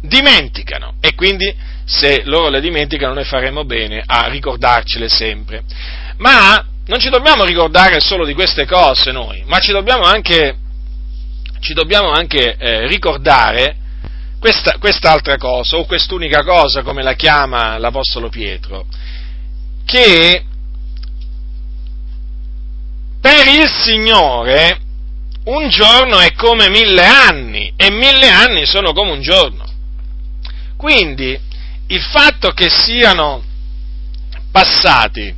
[0.00, 1.52] dimenticano e quindi
[1.86, 5.62] se loro le dimenticano noi faremo bene a ricordarcele sempre.
[6.18, 10.56] Ma non ci dobbiamo ricordare solo di queste cose noi, ma ci dobbiamo anche,
[11.60, 13.76] ci dobbiamo anche eh, ricordare
[14.40, 18.86] questa, quest'altra cosa, o quest'unica cosa, come la chiama l'Apostolo Pietro,
[19.84, 20.44] che
[23.20, 24.80] per il Signore
[25.44, 29.64] un giorno è come mille anni e mille anni sono come un giorno.
[30.76, 31.38] Quindi
[31.88, 33.42] il fatto che siano
[34.50, 35.34] passati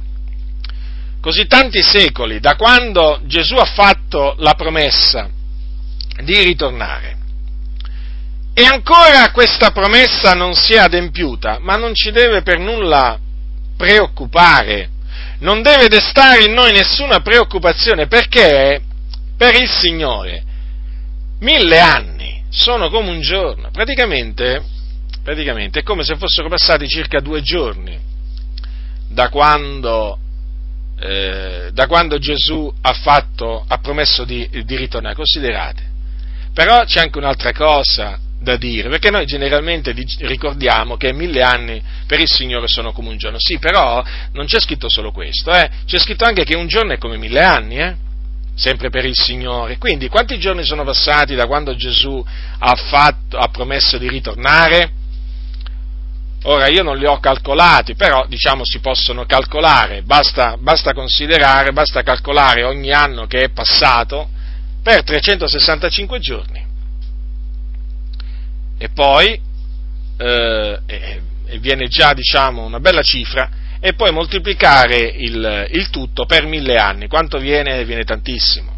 [1.21, 5.29] così tanti secoli da quando Gesù ha fatto la promessa
[6.23, 7.17] di ritornare
[8.55, 13.17] e ancora questa promessa non si è adempiuta, ma non ci deve per nulla
[13.77, 14.91] preoccupare,
[15.39, 18.83] non deve destare in noi nessuna preoccupazione perché
[19.37, 20.43] per il Signore
[21.39, 24.61] mille anni sono come un giorno, praticamente,
[25.29, 27.99] praticamente è come se fossero passati circa due giorni
[29.11, 30.19] da quando,
[30.99, 35.83] eh, da quando Gesù ha, fatto, ha promesso di, di ritornare, considerate.
[36.55, 42.21] Però c'è anche un'altra cosa da dire, perché noi generalmente ricordiamo che mille anni per
[42.21, 43.37] il Signore sono come un giorno.
[43.39, 45.69] Sì, però non c'è scritto solo questo, eh?
[45.85, 47.97] c'è scritto anche che un giorno è come mille anni, eh?
[48.55, 49.77] sempre per il Signore.
[49.77, 52.25] Quindi quanti giorni sono passati da quando Gesù
[52.61, 54.93] ha, fatto, ha promesso di ritornare?
[56.45, 62.03] Ora io non li ho calcolati, però diciamo si possono calcolare, basta, basta considerare, basta
[62.03, 64.29] calcolare ogni anno che è passato
[64.83, 66.67] per 365 giorni.
[68.79, 69.41] E poi,
[70.17, 76.47] eh, e viene già diciamo una bella cifra, e poi moltiplicare il, il tutto per
[76.47, 77.09] mille anni.
[77.09, 77.85] Quanto viene?
[77.85, 78.77] Viene tantissimo.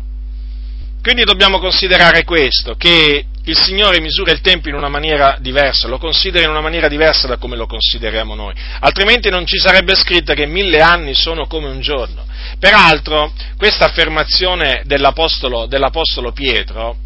[1.03, 5.99] Quindi dobbiamo considerare questo, che il Signore misura il tempo in una maniera diversa, lo
[5.99, 10.35] considera in una maniera diversa da come lo consideriamo noi, altrimenti non ci sarebbe scritto
[10.35, 12.25] che mille anni sono come un giorno.
[12.61, 16.97] Peraltro, questa affermazione dell'Apostolo, dell'Apostolo Pietro,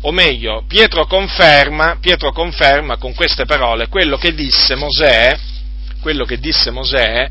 [0.00, 5.38] o meglio, Pietro conferma, Pietro conferma con queste parole quello che disse Mosè,
[6.00, 7.30] quello che disse Mosè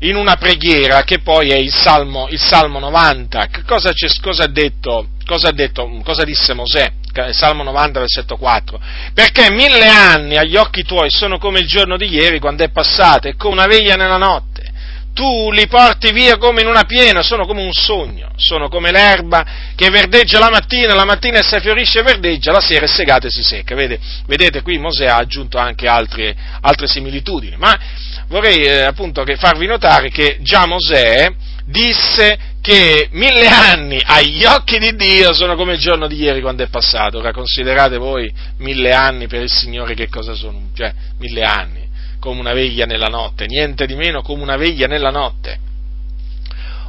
[0.00, 3.48] in una preghiera che poi è il Salmo, il Salmo 90.
[3.66, 6.92] Cosa, cosa, ha detto, cosa, ha detto, cosa disse Mosè?
[7.32, 8.80] Salmo 90, versetto 4.
[9.12, 13.28] Perché mille anni agli occhi tuoi sono come il giorno di ieri quando è passato,
[13.28, 14.72] è come una veglia nella notte
[15.14, 19.46] tu li porti via come in una piena, sono come un sogno, sono come l'erba
[19.76, 23.30] che verdeggia la mattina, la mattina si fiorisce e verdeggia, la sera è segata e
[23.30, 23.76] si secca.
[23.76, 27.78] Vedete, vedete qui Mosè ha aggiunto anche altre, altre similitudini, ma
[28.26, 31.32] vorrei eh, appunto farvi notare che già Mosè
[31.66, 36.62] disse che mille anni agli occhi di Dio sono come il giorno di ieri quando
[36.62, 37.18] è passato.
[37.18, 41.82] Ora considerate voi mille anni per il Signore che cosa sono, cioè mille anni
[42.24, 45.58] come una veglia nella notte, niente di meno come una veglia nella notte.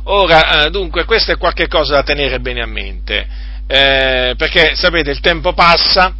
[0.03, 3.27] Ora, eh, dunque, questo è qualcosa da tenere bene a mente,
[3.67, 6.13] eh, perché sapete, il tempo passa,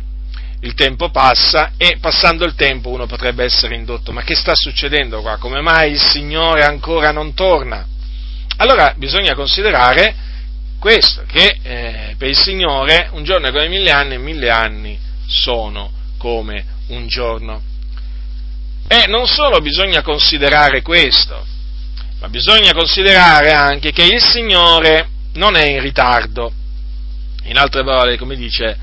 [0.60, 5.22] il tempo passa e passando il tempo uno potrebbe essere indotto, ma che sta succedendo
[5.22, 5.38] qua?
[5.38, 7.88] Come mai il Signore ancora non torna?
[8.58, 10.16] Allora bisogna considerare
[10.80, 14.98] questo, che eh, per il Signore un giorno è come mille anni e mille anni
[15.28, 17.62] sono come un giorno.
[18.88, 21.46] E non solo bisogna considerare questo,
[22.20, 26.54] ma bisogna considerare anche che il Signore non è in ritardo.
[27.46, 28.78] In altre parole, come dice,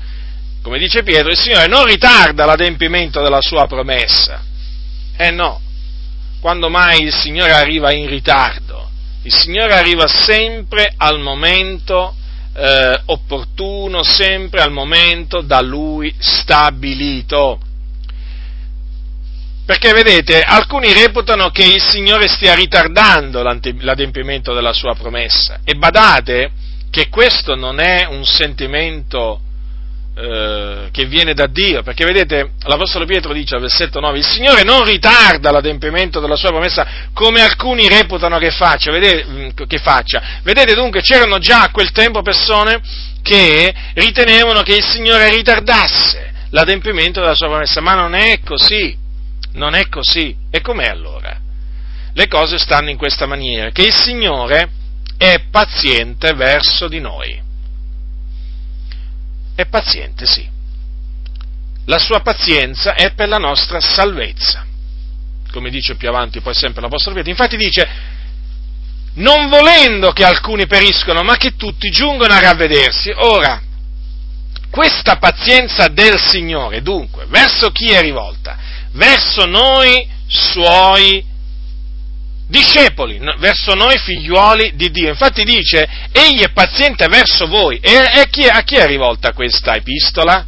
[0.61, 4.43] come dice Pietro, il Signore non ritarda l'adempimento della sua promessa.
[5.15, 5.61] Eh no,
[6.39, 8.89] quando mai il Signore arriva in ritardo?
[9.23, 12.13] Il Signore arriva sempre al momento
[12.55, 17.59] eh, opportuno, sempre al momento da Lui stabilito.
[19.65, 25.61] Perché vedete, alcuni reputano che il Signore stia ritardando l'adempimento della sua promessa.
[25.63, 26.51] E badate
[26.89, 29.39] che questo non è un sentimento
[30.15, 34.63] eh, che viene da Dio, perché vedete, l'Apostolo Pietro dice al versetto 9, il Signore
[34.63, 38.91] non ritarda l'adempimento della sua promessa come alcuni reputano che faccia.
[38.91, 40.39] Vedete, che faccia.
[40.43, 42.81] vedete dunque, c'erano già a quel tempo persone
[43.21, 49.01] che ritenevano che il Signore ritardasse l'adempimento della sua promessa, ma non è così
[49.53, 50.35] non è così.
[50.49, 51.39] E com'è allora?
[52.13, 54.69] Le cose stanno in questa maniera, che il Signore
[55.17, 57.41] è paziente verso di noi.
[59.55, 60.47] È paziente, sì.
[61.85, 64.65] La sua pazienza è per la nostra salvezza.
[65.51, 67.31] Come dice più avanti poi sempre l'Apostolo Pietro.
[67.31, 67.87] Infatti dice,
[69.15, 73.11] non volendo che alcuni periscono, ma che tutti giungono a ravvedersi.
[73.15, 73.61] Ora,
[74.69, 78.57] questa pazienza del Signore, dunque, verso chi è rivolta?
[78.93, 81.23] Verso noi suoi
[82.47, 85.09] discepoli, verso noi figliuoli di Dio.
[85.09, 87.79] Infatti dice, egli è paziente verso voi.
[87.81, 90.47] E, e chi, a chi è rivolta questa epistola?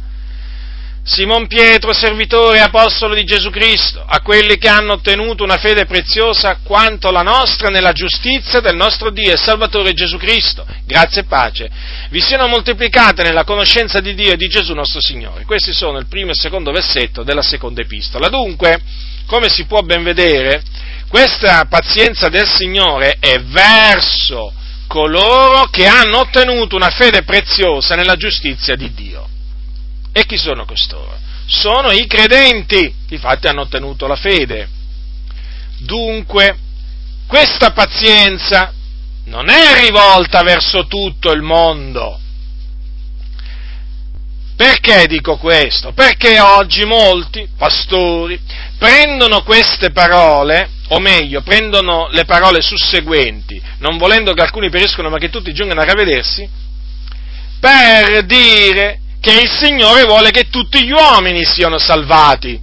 [1.08, 5.86] Simon Pietro, servitore e apostolo di Gesù Cristo, a quelli che hanno ottenuto una fede
[5.86, 10.66] preziosa quanto la nostra nella giustizia del nostro Dio e Salvatore Gesù Cristo.
[10.84, 11.70] Grazie e pace.
[12.10, 15.44] Vi siano moltiplicate nella conoscenza di Dio e di Gesù nostro Signore.
[15.44, 18.28] Questi sono il primo e il secondo versetto della seconda epistola.
[18.28, 18.80] Dunque,
[19.26, 20.60] come si può ben vedere,
[21.08, 24.52] questa pazienza del Signore è verso
[24.86, 29.28] coloro che hanno ottenuto una fede preziosa nella giustizia di Dio.
[30.12, 31.18] E chi sono costoro?
[31.46, 34.68] Sono i credenti, infatti hanno ottenuto la fede.
[35.78, 36.58] Dunque,
[37.26, 38.72] questa pazienza
[39.24, 42.20] non è rivolta verso tutto il mondo.
[44.56, 45.92] Perché dico questo?
[45.92, 48.40] Perché oggi molti pastori
[48.78, 55.18] prendono queste parole, o meglio, prendono le parole susseguenti, non volendo che alcuni periscono ma
[55.18, 56.48] che tutti giungano a ravvedersi,
[57.58, 62.62] per dire che il Signore vuole che tutti gli uomini siano salvati.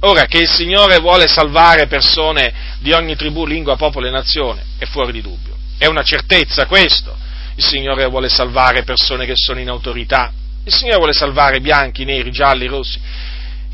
[0.00, 4.84] Ora, che il Signore vuole salvare persone di ogni tribù, lingua, popolo e nazione, è
[4.86, 5.54] fuori di dubbio.
[5.78, 7.14] È una certezza questo.
[7.56, 10.32] Il Signore vuole salvare persone che sono in autorità.
[10.64, 12.98] Il Signore vuole salvare bianchi, neri, gialli, rossi,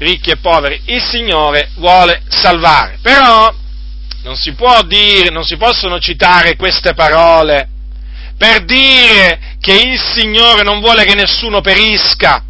[0.02, 0.80] ricchi e poveri.
[0.86, 2.98] Il Signore vuole salvare.
[3.00, 3.54] Però
[4.22, 7.68] non si può dire, non si possono citare queste parole
[8.36, 12.42] per dire che il Signore non vuole che nessuno perisca,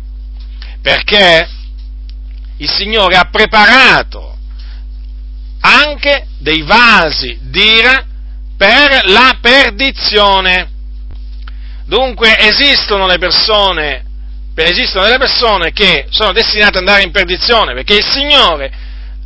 [0.80, 1.46] perché
[2.56, 4.38] il Signore ha preparato
[5.60, 8.06] anche dei vasi d'ira
[8.56, 10.70] per la perdizione.
[11.84, 14.04] Dunque esistono le persone,
[14.54, 18.70] esistono delle persone che sono destinate ad andare in perdizione, perché il Signore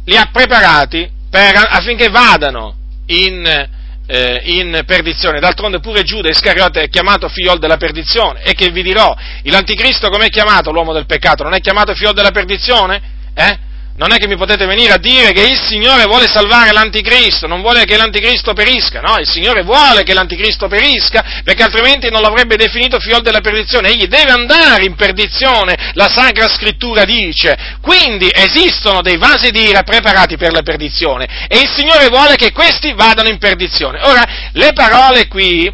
[0.04, 2.74] li ha preparati per, affinché vadano
[3.06, 3.74] in
[4.06, 5.40] eh, in perdizione.
[5.40, 8.42] D'altronde pure Giuda Iscariote è chiamato figliol della perdizione.
[8.42, 11.42] E che vi dirò, l'anticristo com'è chiamato l'uomo del peccato?
[11.42, 13.02] Non è chiamato figliol della perdizione?
[13.34, 13.58] Eh?
[13.98, 17.62] Non è che mi potete venire a dire che il Signore vuole salvare l'anticristo, non
[17.62, 22.56] vuole che l'anticristo perisca, no, il Signore vuole che l'anticristo perisca, perché altrimenti non l'avrebbe
[22.56, 27.56] definito figlio della perdizione, egli deve andare in perdizione, la Sacra Scrittura dice.
[27.80, 32.52] Quindi esistono dei vasi di ira preparati per la perdizione e il Signore vuole che
[32.52, 34.00] questi vadano in perdizione.
[34.02, 35.72] Ora, le parole qui,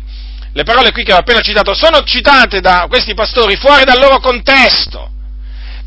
[0.52, 4.20] le parole qui che ho appena citato sono citate da questi pastori fuori dal loro
[4.20, 5.11] contesto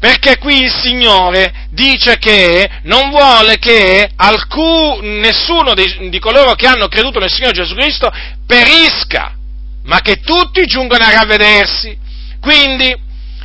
[0.06, 6.68] perché qui il Signore dice che non vuole che alcun, nessuno di, di coloro che
[6.68, 8.12] hanno creduto nel Signore Gesù Cristo
[8.46, 9.34] perisca,
[9.86, 11.98] ma che tutti giungano a ravvedersi.
[12.40, 12.96] Quindi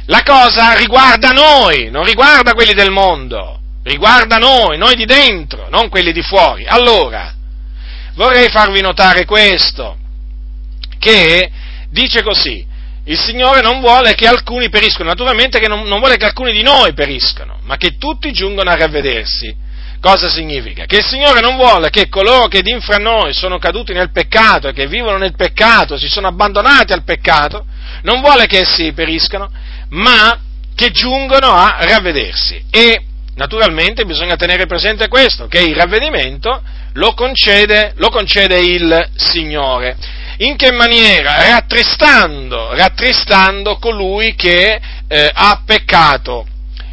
[0.05, 5.89] la cosa riguarda noi, non riguarda quelli del mondo, riguarda noi, noi di dentro, non
[5.89, 6.67] quelli di fuori.
[6.67, 7.33] Allora,
[8.17, 9.97] vorrei farvi notare questo,
[10.99, 11.51] che
[11.89, 12.67] dice così,
[13.11, 16.63] il Signore non vuole che alcuni periscano, naturalmente che non, non vuole che alcuni di
[16.63, 19.69] noi periscano, ma che tutti giungano a ravvedersi.
[20.01, 20.85] Cosa significa?
[20.85, 24.69] Che il Signore non vuole che coloro che di infra noi sono caduti nel peccato
[24.69, 27.67] e che vivono nel peccato, si sono abbandonati al peccato,
[28.03, 29.51] non vuole che essi periscano,
[29.89, 30.39] ma
[30.77, 32.65] che giungano a ravvedersi.
[32.71, 33.03] E
[33.35, 39.97] naturalmente bisogna tenere presente questo, che il ravvedimento lo concede, lo concede il Signore.
[40.41, 41.35] In che maniera?
[41.51, 46.47] Rattristando, rattristando colui che eh, ha peccato.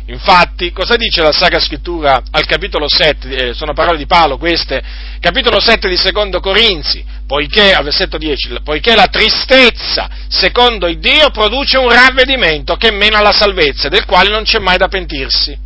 [0.07, 4.81] Infatti, cosa dice la Sacra Scrittura al capitolo 7, eh, sono parole di Paolo queste,
[5.21, 11.29] capitolo 7 di Secondo Corinzi, poiché, al versetto 10, poiché la tristezza, secondo il Dio,
[11.29, 15.57] produce un ravvedimento che mena la salvezza, del quale non c'è mai da pentirsi.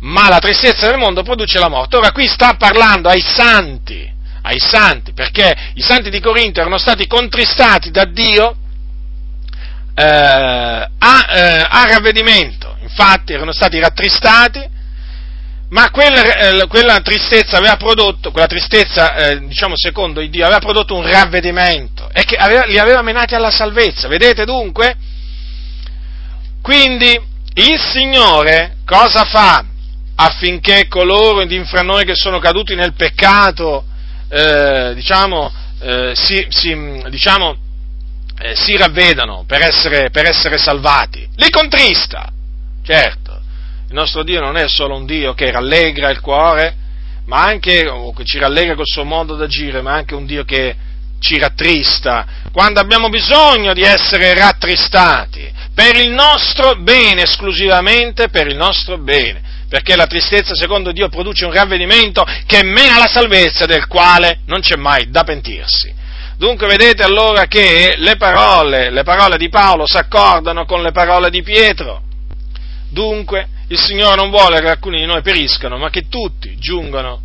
[0.00, 1.96] Ma la tristezza del mondo produce la morte.
[1.96, 7.06] Ora qui sta parlando ai santi, ai santi, perché i santi di Corinto erano stati
[7.06, 8.56] contristati da Dio
[9.94, 14.78] eh, a, eh, a, ravvedimento, infatti erano stati rattristati,
[15.70, 20.96] ma quella, eh, quella tristezza aveva prodotto, quella tristezza, eh, diciamo secondo Dio, aveva prodotto
[20.96, 24.96] un ravvedimento e che aveva, li aveva menati alla salvezza, vedete dunque?
[26.62, 27.18] Quindi
[27.54, 29.64] il Signore cosa fa
[30.14, 33.84] affinché coloro di infra noi che sono caduti nel peccato
[34.30, 37.56] eh, diciamo, eh, si, si, diciamo,
[38.38, 41.28] eh, si, ravvedano per essere, per essere salvati.
[41.36, 42.30] Li contrista,
[42.84, 43.38] certo.
[43.88, 46.76] Il nostro Dio non è solo un Dio che rallegra il cuore,
[47.26, 50.76] ma anche, o che ci rallegra col suo modo d'agire, ma anche un Dio che
[51.18, 58.56] ci rattrista, quando abbiamo bisogno di essere rattristati, per il nostro bene, esclusivamente per il
[58.56, 63.86] nostro bene, perché la tristezza secondo Dio produce un ravvedimento che mena la salvezza del
[63.86, 65.94] quale non c'è mai da pentirsi.
[66.36, 71.30] Dunque vedete allora che le parole, le parole di Paolo si accordano con le parole
[71.30, 72.02] di Pietro.
[72.88, 77.20] Dunque il Signore non vuole che alcuni di noi periscano, ma che tutti giungano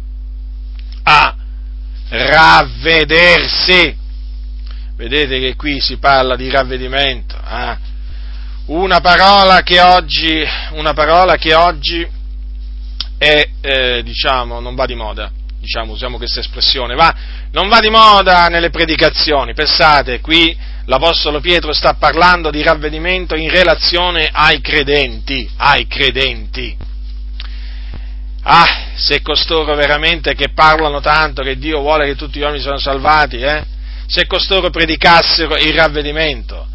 [1.02, 1.36] a
[2.10, 3.98] ravvedersi.
[4.96, 7.36] Vedete che qui si parla di ravvedimento.
[7.36, 7.78] Eh?
[8.68, 12.15] Una, parola che oggi, una parola che oggi
[13.26, 15.32] è, eh, diciamo, non va di moda.
[15.60, 17.14] Diciamo, usiamo questa espressione, va,
[17.52, 19.56] non va di moda nelle predicazioni.
[19.56, 20.56] Pensate, qui
[20.86, 26.78] l'Apostolo Pietro sta parlando di ravvedimento in relazione ai credenti, ai credenti.
[28.44, 32.78] Ah, se costoro veramente che parlano tanto che Dio vuole che tutti gli uomini siano
[32.78, 33.64] salvati, eh?
[34.06, 36.68] se costoro predicassero il ravvedimento,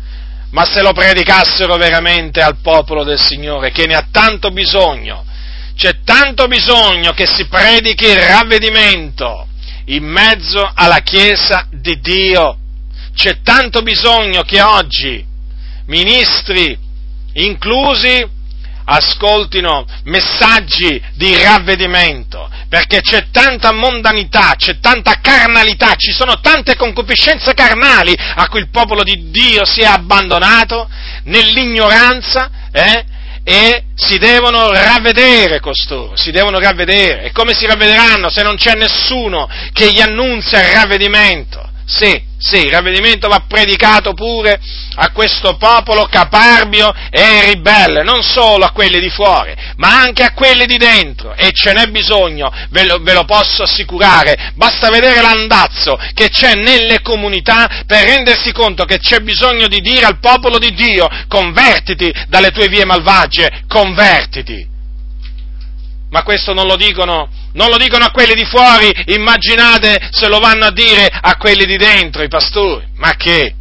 [0.51, 5.25] ma se lo predicassero veramente al popolo del Signore, che ne ha tanto bisogno,
[5.81, 9.49] c'è tanto bisogno che si predichi il ravvedimento
[9.87, 12.59] in mezzo alla Chiesa di Dio,
[13.15, 15.25] c'è tanto bisogno che oggi
[15.87, 16.79] ministri
[17.33, 18.29] inclusi
[18.85, 27.55] ascoltino messaggi di ravvedimento, perché c'è tanta mondanità, c'è tanta carnalità, ci sono tante concupiscenze
[27.55, 30.91] carnali a cui il popolo di Dio si è abbandonato
[31.25, 33.19] nell'ignoranza, eh?
[33.51, 37.25] E si devono ravvedere costoro, si devono ravvedere.
[37.25, 41.69] E come si ravvederanno se non c'è nessuno che gli annunzia il ravvedimento?
[41.91, 44.61] Sì, sì, il ravvedimento va predicato pure
[44.95, 50.33] a questo popolo caparbio e ribelle, non solo a quelli di fuori, ma anche a
[50.33, 51.35] quelli di dentro.
[51.35, 54.53] E ce n'è bisogno, ve lo, ve lo posso assicurare.
[54.55, 60.05] Basta vedere l'andazzo che c'è nelle comunità per rendersi conto che c'è bisogno di dire
[60.05, 64.65] al popolo di Dio, convertiti dalle tue vie malvagie, convertiti.
[66.11, 70.39] Ma questo non lo dicono non lo dicono a quelli di fuori, immaginate se lo
[70.39, 72.87] vanno a dire a quelli di dentro, i pastori.
[72.97, 73.55] Ma che?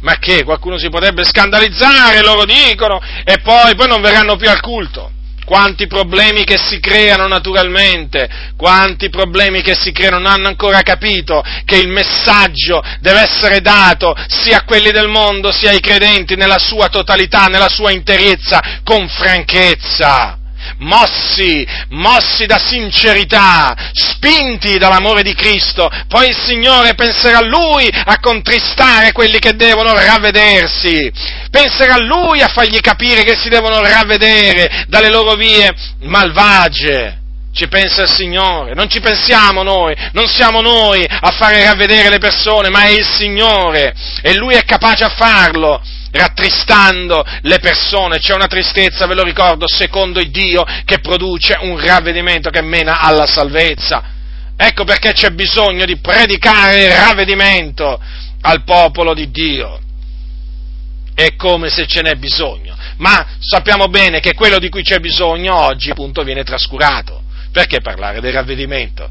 [0.00, 0.44] Ma che?
[0.44, 5.10] Qualcuno si potrebbe scandalizzare, loro dicono, e poi, poi non verranno più al culto.
[5.44, 11.42] Quanti problemi che si creano naturalmente, quanti problemi che si creano, non hanno ancora capito
[11.66, 16.58] che il messaggio deve essere dato sia a quelli del mondo sia ai credenti nella
[16.58, 20.38] sua totalità, nella sua interezza, con franchezza
[20.78, 28.18] mossi, mossi da sincerità, spinti dall'amore di Cristo, poi il Signore penserà a Lui a
[28.20, 31.10] contristare quelli che devono ravvedersi,
[31.50, 37.22] penserà a Lui a fargli capire che si devono ravvedere dalle loro vie malvagie.
[37.54, 42.18] Ci pensa il Signore, non ci pensiamo noi, non siamo noi a fare ravvedere le
[42.18, 43.94] persone, ma è il Signore.
[44.22, 45.80] E Lui è capace a farlo
[46.14, 51.78] rattristando le persone, c'è una tristezza, ve lo ricordo, secondo il Dio che produce un
[51.78, 54.12] ravvedimento che mena alla salvezza.
[54.56, 58.00] Ecco perché c'è bisogno di predicare il ravvedimento
[58.42, 59.80] al popolo di Dio.
[61.14, 65.54] È come se ce n'è bisogno, ma sappiamo bene che quello di cui c'è bisogno
[65.54, 67.22] oggi appunto viene trascurato.
[67.50, 69.08] Perché parlare del ravvedimento?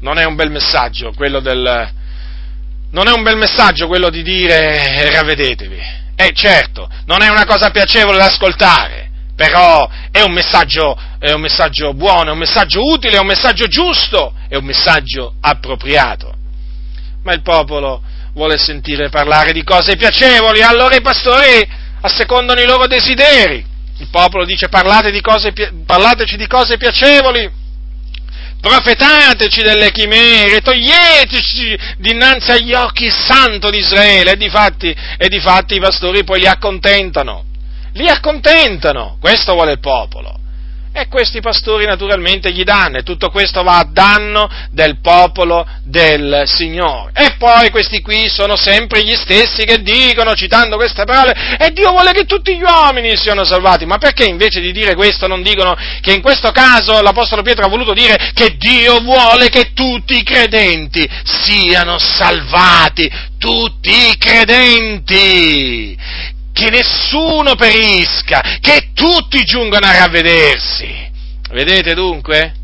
[0.00, 1.90] Non è un bel messaggio quello del,
[2.90, 6.01] non è un bel messaggio quello di dire ravvedetevi.
[6.22, 11.40] Eh certo, non è una cosa piacevole da ascoltare, però è un, messaggio, è un
[11.40, 16.32] messaggio buono, è un messaggio utile, è un messaggio giusto, è un messaggio appropriato.
[17.24, 18.02] Ma il popolo
[18.34, 21.68] vuole sentire parlare di cose piacevoli, allora i pastori
[22.02, 23.66] assecondano i loro desideri.
[23.98, 25.52] Il popolo dice parlate di cose,
[25.84, 27.50] parlateci di cose piacevoli
[28.62, 35.74] profetateci delle chimere, toglieteci dinanzi agli occhi il santo di Israele, e difatti, e difatti
[35.74, 37.44] i pastori poi li accontentano,
[37.94, 40.41] li accontentano, questo vuole il popolo.
[40.94, 46.42] E questi pastori naturalmente gli danno, e tutto questo va a danno del popolo del
[46.44, 47.12] Signore.
[47.14, 51.92] E poi questi qui sono sempre gli stessi che dicono, citando queste parole, e Dio
[51.92, 53.86] vuole che tutti gli uomini siano salvati.
[53.86, 57.70] Ma perché invece di dire questo non dicono che in questo caso l'Apostolo Pietro ha
[57.70, 63.10] voluto dire che Dio vuole che tutti i credenti siano salvati?
[63.38, 65.96] Tutti i credenti!
[66.52, 71.10] Che nessuno perisca, che tutti giungano a ravvedersi.
[71.50, 72.54] Vedete dunque?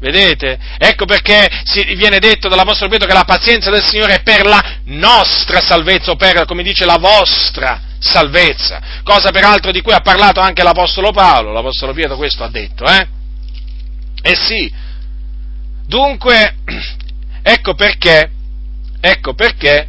[0.00, 0.58] Vedete?
[0.78, 1.48] Ecco perché
[1.96, 6.16] viene detto dall'Apostolo Pietro che la pazienza del Signore è per la nostra salvezza, o
[6.16, 8.80] per, come dice, la vostra salvezza.
[9.02, 11.52] Cosa peraltro di cui ha parlato anche l'Apostolo Paolo.
[11.52, 13.08] L'Apostolo Pietro questo ha detto, eh?
[14.22, 14.72] Eh sì.
[15.84, 16.58] Dunque,
[17.42, 18.30] ecco perché,
[19.00, 19.88] ecco perché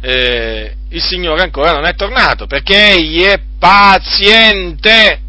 [0.00, 5.20] eh, il Signore ancora non è tornato, perché Egli è paziente,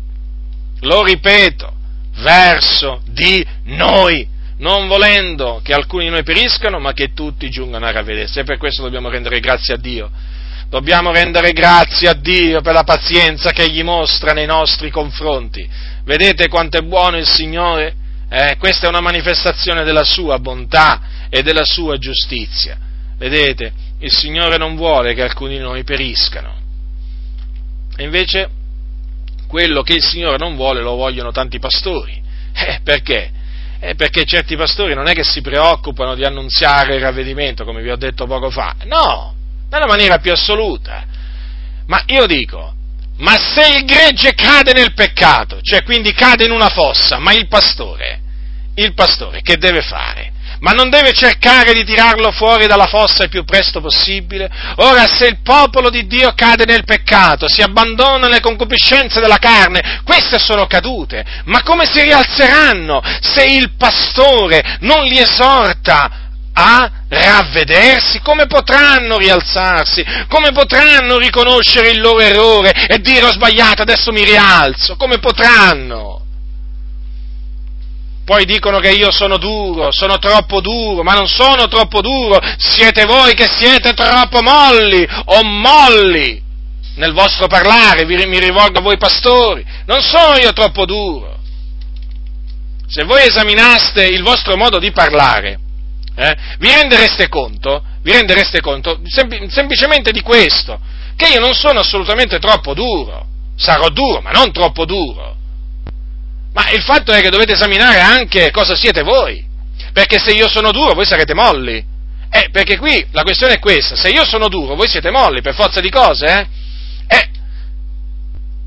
[0.82, 1.74] lo ripeto,
[2.18, 7.92] verso di noi, non volendo che alcuni di noi periscano, ma che tutti giungano a
[7.92, 8.40] ravvedersi.
[8.40, 10.10] E per questo dobbiamo rendere grazie a Dio.
[10.70, 15.68] Dobbiamo rendere grazie a Dio per la pazienza che Egli mostra nei nostri confronti.
[16.04, 17.96] Vedete quanto è buono il Signore?
[18.30, 22.78] Eh, questa è una manifestazione della sua bontà e della sua giustizia.
[23.18, 26.56] Vedete, il Signore non vuole che alcuni di noi periscano.
[27.96, 28.50] E invece
[29.48, 32.22] quello che il Signore non vuole lo vogliono tanti pastori.
[32.52, 33.32] Eh, perché?
[33.80, 37.90] Eh, perché certi pastori non è che si preoccupano di annunziare il ravvedimento, come vi
[37.90, 38.76] ho detto poco fa.
[38.84, 39.34] No,
[39.70, 41.06] nella maniera più assoluta.
[41.86, 42.74] Ma io dico,
[43.18, 47.48] ma se il gregge cade nel peccato, cioè quindi cade in una fossa, ma il
[47.48, 48.20] pastore,
[48.76, 50.32] il pastore che deve fare?
[50.60, 54.50] Ma non deve cercare di tirarlo fuori dalla fossa il più presto possibile?
[54.78, 60.02] Ora, se il popolo di Dio cade nel peccato, si abbandona alle concupiscenze della carne,
[60.04, 68.20] queste sono cadute, ma come si rialzeranno se il pastore non li esorta a ravvedersi,
[68.22, 70.04] come potranno rialzarsi?
[70.28, 74.98] Come potranno riconoscere il loro errore e dire ho sbagliato, adesso mi rialzo?
[74.98, 76.26] Come potranno?
[78.30, 83.06] Poi dicono che io sono duro, sono troppo duro, ma non sono troppo duro, siete
[83.06, 86.40] voi che siete troppo molli o molli
[86.98, 91.40] nel vostro parlare, mi rivolgo a voi pastori, non sono io troppo duro.
[92.86, 95.60] Se voi esaminaste il vostro modo di parlare,
[96.16, 100.80] eh, vi rendereste conto, vi rendereste conto sem- semplicemente di questo,
[101.16, 103.26] che io non sono assolutamente troppo duro,
[103.56, 105.38] sarò duro, ma non troppo duro.
[106.60, 109.42] Ma il fatto è che dovete esaminare anche cosa siete voi,
[109.94, 111.82] perché se io sono duro voi sarete molli.
[112.30, 115.56] Eh, perché qui la questione è questa, se io sono duro voi siete molli, per
[115.56, 116.48] forza di cose, eh?
[117.08, 117.30] Eh,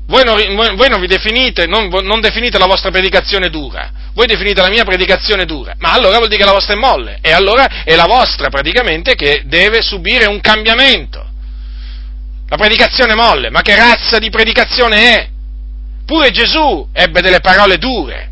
[0.07, 4.61] voi non, voi non vi definite, non, non, definite la vostra predicazione dura, voi definite
[4.61, 7.83] la mia predicazione dura, ma allora vuol dire che la vostra è molle, e allora
[7.83, 11.29] è la vostra praticamente che deve subire un cambiamento.
[12.49, 15.32] La predicazione molle, ma che razza di predicazione è?
[16.05, 18.31] Pure Gesù ebbe delle parole dure,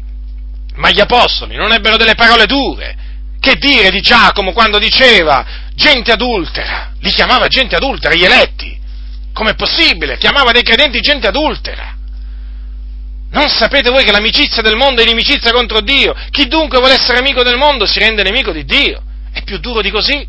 [0.76, 2.97] ma gli apostoli non ebbero delle parole dure.
[3.39, 6.91] Che dire di Giacomo quando diceva gente adultera?
[6.99, 8.78] Li chiamava gente adultera, gli eletti.
[9.34, 10.17] Com'è possibile?
[10.17, 11.95] Chiamava dei credenti gente adultera.
[13.32, 16.13] Non sapete voi che l'amicizia del mondo è inimicizia contro Dio?
[16.30, 19.01] Chi dunque vuole essere amico del mondo si rende nemico di Dio.
[19.32, 20.28] È più duro di così?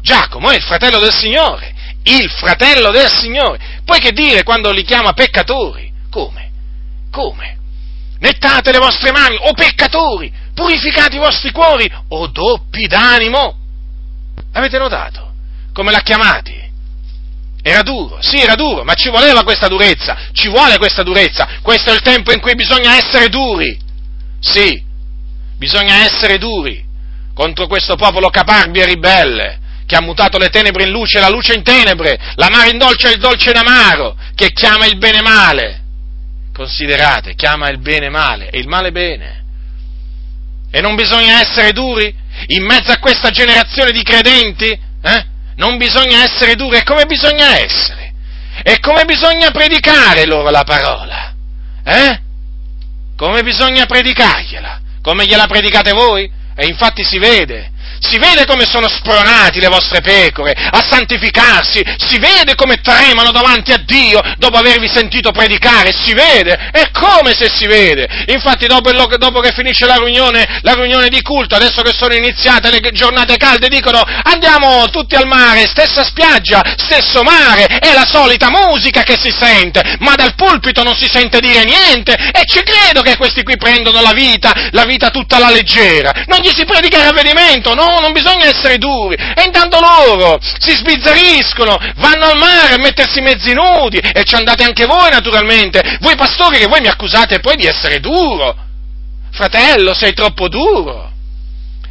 [0.00, 1.74] Giacomo è il fratello del Signore,
[2.04, 3.80] il fratello del Signore.
[3.84, 5.90] Poi che dire quando li chiama peccatori?
[6.08, 6.45] Come?
[7.16, 7.56] Come?
[8.18, 13.56] Nettate le vostre mani, o peccatori, purificate i vostri cuori, o doppi d'animo.
[14.52, 15.32] Avete notato?
[15.72, 16.64] Come l'ha chiamati?
[17.62, 21.48] Era duro, sì, era duro, ma ci voleva questa durezza, ci vuole questa durezza.
[21.62, 23.78] Questo è il tempo in cui bisogna essere duri.
[24.38, 24.84] Sì,
[25.56, 26.84] bisogna essere duri
[27.32, 31.30] contro questo popolo caparbio e ribelle, che ha mutato le tenebre in luce e la
[31.30, 35.22] luce in tenebre, l'amaro in dolce e il dolce in amaro, che chiama il bene
[35.22, 35.84] male
[36.56, 39.44] considerate, chiama il bene male e il male bene.
[40.70, 42.12] E non bisogna essere duri
[42.48, 44.70] in mezzo a questa generazione di credenti?
[44.70, 45.24] Eh?
[45.56, 48.14] Non bisogna essere duri, e come bisogna essere?
[48.62, 51.34] E come bisogna predicare loro la parola?
[51.84, 52.20] Eh?
[53.16, 54.80] Come bisogna predicargliela?
[55.02, 56.30] Come gliela predicate voi?
[56.54, 57.70] E infatti si vede,
[58.00, 63.72] si vede come sono spronati le vostre pecore a santificarsi, si vede come tremano davanti
[63.72, 68.08] a Dio dopo avervi sentito predicare, si vede, è come se si vede.
[68.28, 72.70] Infatti dopo, dopo che finisce la riunione, la riunione, di culto, adesso che sono iniziate
[72.70, 78.50] le giornate calde, dicono andiamo tutti al mare, stessa spiaggia, stesso mare, è la solita
[78.50, 83.02] musica che si sente, ma dal pulpito non si sente dire niente e ci credo
[83.02, 86.98] che questi qui prendono la vita, la vita tutta alla leggera, non gli si predica
[86.98, 87.85] il ravvedimento, no?
[87.86, 89.14] No, non bisogna essere duri.
[89.14, 94.64] E intanto loro si sbizzariscono, vanno al mare a mettersi mezzi nudi e ci andate
[94.64, 95.98] anche voi naturalmente.
[96.00, 98.56] Voi pastori che voi mi accusate poi di essere duro.
[99.30, 101.12] Fratello, sei troppo duro.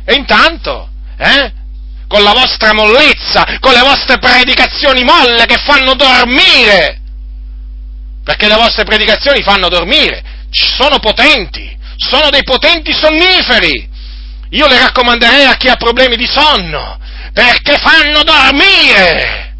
[0.05, 1.63] E intanto, eh?
[2.07, 7.01] Con la vostra mollezza, con le vostre predicazioni molle che fanno dormire.
[8.23, 13.93] Perché le vostre predicazioni fanno dormire, sono potenti, sono dei potenti sonniferi
[14.55, 16.97] io le raccomanderei a chi ha problemi di sonno,
[17.33, 19.53] perché fanno dormire.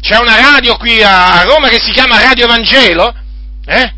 [0.00, 3.14] C'è una radio qui a Roma che si chiama Radio Vangelo,
[3.66, 3.92] eh?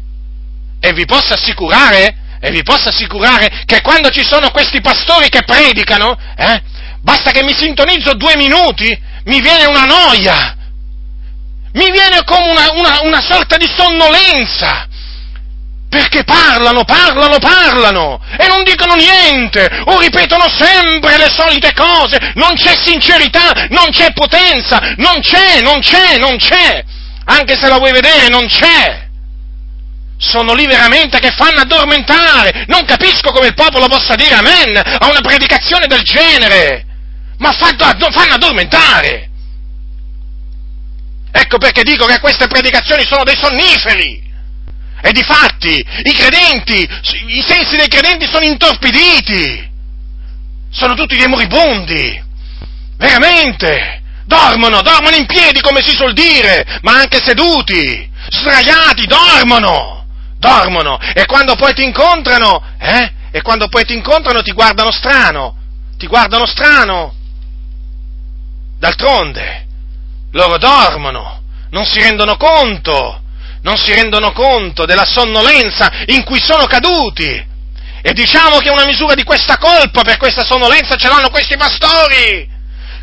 [0.81, 5.45] E vi posso assicurare, e vi posso assicurare che quando ci sono questi pastori che
[5.45, 6.63] predicano, eh?
[7.03, 8.87] Basta che mi sintonizzo due minuti,
[9.25, 10.57] mi viene una noia,
[11.75, 14.89] mi viene come una, una, una sorta di sonnolenza.
[15.91, 18.21] Perché parlano, parlano, parlano!
[18.39, 19.83] E non dicono niente!
[19.87, 25.81] O ripetono sempre le solite cose, non c'è sincerità, non c'è potenza, non c'è, non
[25.81, 26.85] c'è, non c'è,
[27.25, 29.09] anche se la vuoi vedere non c'è.
[30.17, 35.09] Sono lì veramente che fanno addormentare, non capisco come il popolo possa dire amen a
[35.09, 36.87] una predicazione del genere,
[37.39, 39.29] ma fanno addormentare.
[41.33, 44.30] Ecco perché dico che queste predicazioni sono dei sonniferi.
[45.03, 46.89] E di fatti i credenti,
[47.27, 49.69] i sensi dei credenti sono intorpiditi.
[50.71, 52.23] Sono tutti dei moribondi.
[52.97, 54.03] Veramente.
[54.27, 60.07] Dormono, dormono in piedi come si suol dire, ma anche seduti, sdraiati, dormono.
[60.39, 60.99] Dormono.
[61.15, 63.13] E quando poi ti incontrano, eh?
[63.33, 65.57] E quando poi ti incontrano ti guardano strano.
[65.97, 67.15] Ti guardano strano.
[68.79, 69.67] D'altronde,
[70.33, 73.20] loro dormono, non si rendono conto,
[73.63, 77.49] non si rendono conto della sonnolenza in cui sono caduti.
[78.03, 82.49] E diciamo che una misura di questa colpa per questa sonnolenza ce l'hanno questi pastori,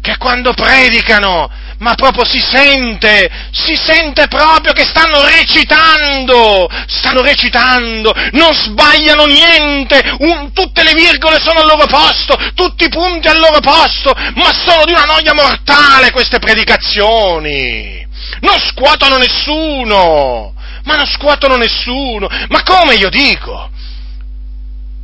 [0.01, 1.49] che quando predicano
[1.79, 10.01] ma proprio si sente, si sente proprio che stanno recitando, stanno recitando, non sbagliano niente,
[10.19, 14.51] un, tutte le virgole sono al loro posto, tutti i punti al loro posto, ma
[14.53, 18.06] sono di una noia mortale queste predicazioni.
[18.41, 20.53] Non scuotono nessuno,
[20.83, 23.69] ma non scuotono nessuno, ma come io dico?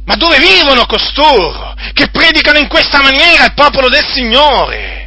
[0.05, 5.03] Ma dove vivono costoro che predicano in questa maniera il popolo del Signore?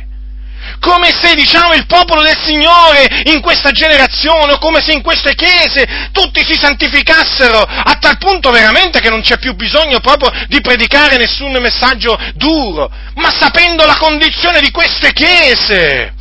[0.80, 5.34] come se diciamo il popolo del Signore in questa generazione o come se in queste
[5.34, 10.60] chiese tutti si santificassero a tal punto veramente che non c'è più bisogno proprio di
[10.60, 16.14] predicare nessun messaggio duro, ma sapendo la condizione di queste chiese.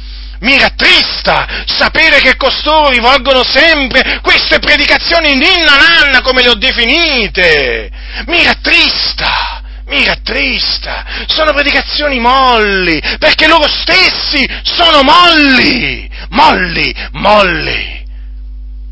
[0.45, 6.55] Mi rattrista sapere che costoro rivolgono sempre queste predicazioni in inna nanna come le ho
[6.55, 7.89] definite.
[8.27, 18.04] Mi rattrista mi rattrista, sono predicazioni molli, perché loro stessi sono molli, molli, molli.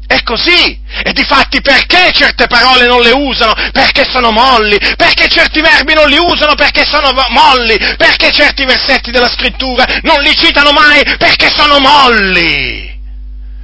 [0.05, 0.79] È così.
[1.03, 3.53] E difatti perché certe parole non le usano?
[3.71, 4.77] Perché sono molli.
[4.95, 6.55] Perché certi verbi non li usano?
[6.55, 7.77] Perché sono molli.
[7.97, 11.03] Perché certi versetti della scrittura non li citano mai?
[11.17, 12.91] Perché sono molli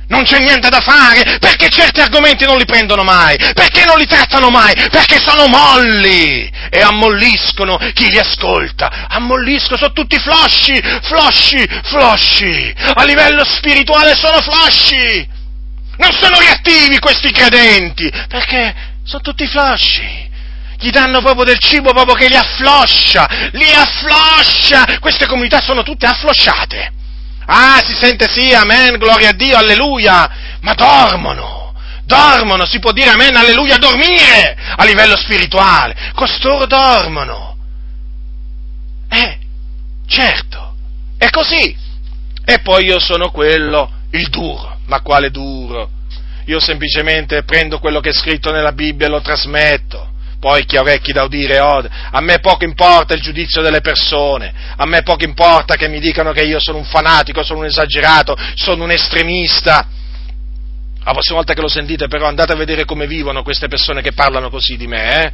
[0.10, 4.06] non c'è niente da fare, perché certi argomenti non li prendono mai, perché non li
[4.06, 11.68] trattano mai, perché sono molli e ammolliscono chi li ascolta, ammolliscono, sono tutti flosci, flosci,
[11.84, 15.38] flosci, a livello spirituale sono flosci,
[16.00, 18.74] non sono reattivi questi credenti, perché
[19.04, 20.28] sono tutti flosci
[20.82, 26.06] gli danno proprio del cibo proprio che li affloscia, li affloscia, queste comunità sono tutte
[26.06, 26.94] afflosciate.
[27.46, 31.74] Ah, si sente sì, amen, gloria a Dio, alleluia, ma dormono,
[32.06, 37.58] dormono, si può dire amen, alleluia, dormire a livello spirituale, costoro dormono.
[39.10, 39.38] Eh,
[40.08, 40.76] certo,
[41.18, 41.76] è così.
[42.46, 45.90] E poi io sono quello, il duro, ma quale duro?
[46.46, 50.10] Io semplicemente prendo quello che è scritto nella Bibbia e lo trasmetto
[50.40, 51.90] poi chi ha orecchi da udire ode.
[52.12, 56.32] A me poco importa il giudizio delle persone, a me poco importa che mi dicano
[56.32, 59.86] che io sono un fanatico, sono un esagerato, sono un estremista.
[61.04, 64.14] La prossima volta che lo sentite però andate a vedere come vivono queste persone che
[64.14, 65.32] parlano così di me, eh?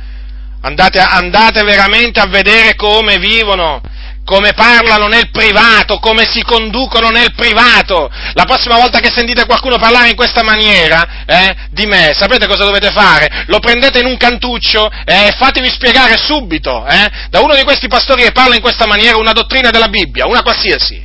[0.61, 3.81] andate, andate veramente a vedere come vivono
[4.25, 8.09] come parlano nel privato, come si conducono nel privato.
[8.33, 12.65] La prossima volta che sentite qualcuno parlare in questa maniera eh, di me, sapete cosa
[12.65, 13.45] dovete fare?
[13.45, 17.87] Lo prendete in un cantuccio eh, e fatevi spiegare subito eh, da uno di questi
[17.87, 20.95] pastori che parla in questa maniera una dottrina della Bibbia, una qualsiasi.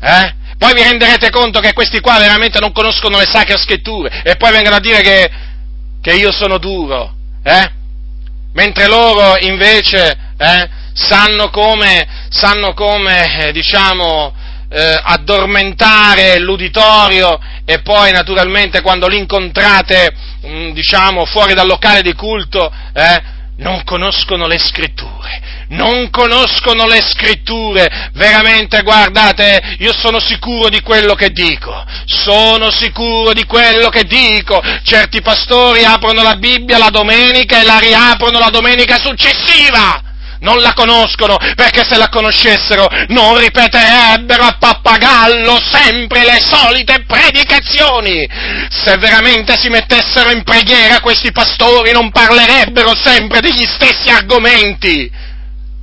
[0.00, 0.34] Eh?
[0.56, 4.52] Poi vi renderete conto che questi qua veramente non conoscono le sacre scritture e poi
[4.52, 5.30] vengono a dire che,
[6.00, 7.12] che io sono duro,
[7.42, 7.72] eh?
[8.52, 14.32] mentre loro invece eh, sanno come, sanno come eh, diciamo,
[14.68, 22.02] eh, addormentare l'uditorio e poi naturalmente quando li incontrate mh, mm, diciamo, fuori dal locale
[22.02, 30.18] di culto eh, non conoscono le scritture, non conoscono le scritture, veramente guardate, io sono
[30.18, 36.36] sicuro di quello che dico, sono sicuro di quello che dico, certi pastori aprono la
[36.36, 40.09] Bibbia la domenica e la riaprono la domenica successiva,
[40.40, 48.28] non la conoscono, perché se la conoscessero non ripeterebbero a pappagallo sempre le solite predicazioni.
[48.70, 55.10] Se veramente si mettessero in preghiera questi pastori non parlerebbero sempre degli stessi argomenti.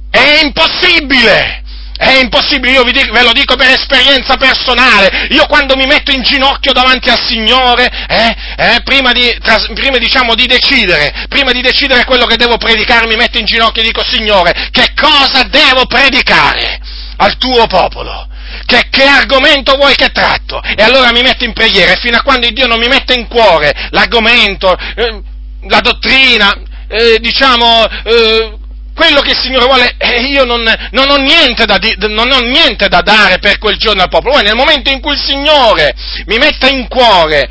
[0.09, 1.65] È impossibile!
[1.97, 5.27] È impossibile, io dico, ve lo dico per esperienza personale.
[5.31, 9.97] Io quando mi metto in ginocchio davanti al Signore, eh, eh, prima, di, tras, prima
[9.97, 13.85] diciamo, di decidere, prima di decidere quello che devo predicare, mi metto in ginocchio e
[13.85, 16.79] dico, Signore, che cosa devo predicare
[17.17, 18.27] al tuo popolo?
[18.65, 20.61] Che, che, argomento vuoi che tratto?
[20.61, 23.27] E allora mi metto in preghiera e fino a quando Dio non mi mette in
[23.27, 25.21] cuore l'argomento, eh,
[25.67, 26.53] la dottrina,
[26.87, 28.56] eh, diciamo, eh,
[28.97, 33.01] quello che il Signore vuole, eh, io non, non, ho di, non, ho niente da,
[33.01, 34.33] dare per quel giorno al popolo.
[34.33, 35.93] Poi nel momento in cui il Signore
[36.25, 37.47] mi metta in cuore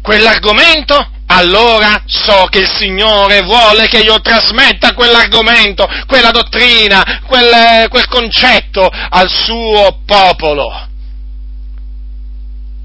[0.00, 8.08] quell'argomento, allora so che il Signore vuole che io trasmetta quell'argomento, quella dottrina, quel, quel
[8.08, 10.86] concetto al suo popolo.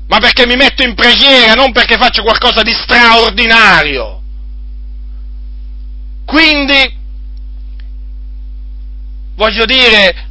[0.10, 4.22] Ma perché mi metto in preghiera, non perché faccio qualcosa di straordinario.
[6.26, 7.02] Quindi,
[9.36, 10.28] voglio dire,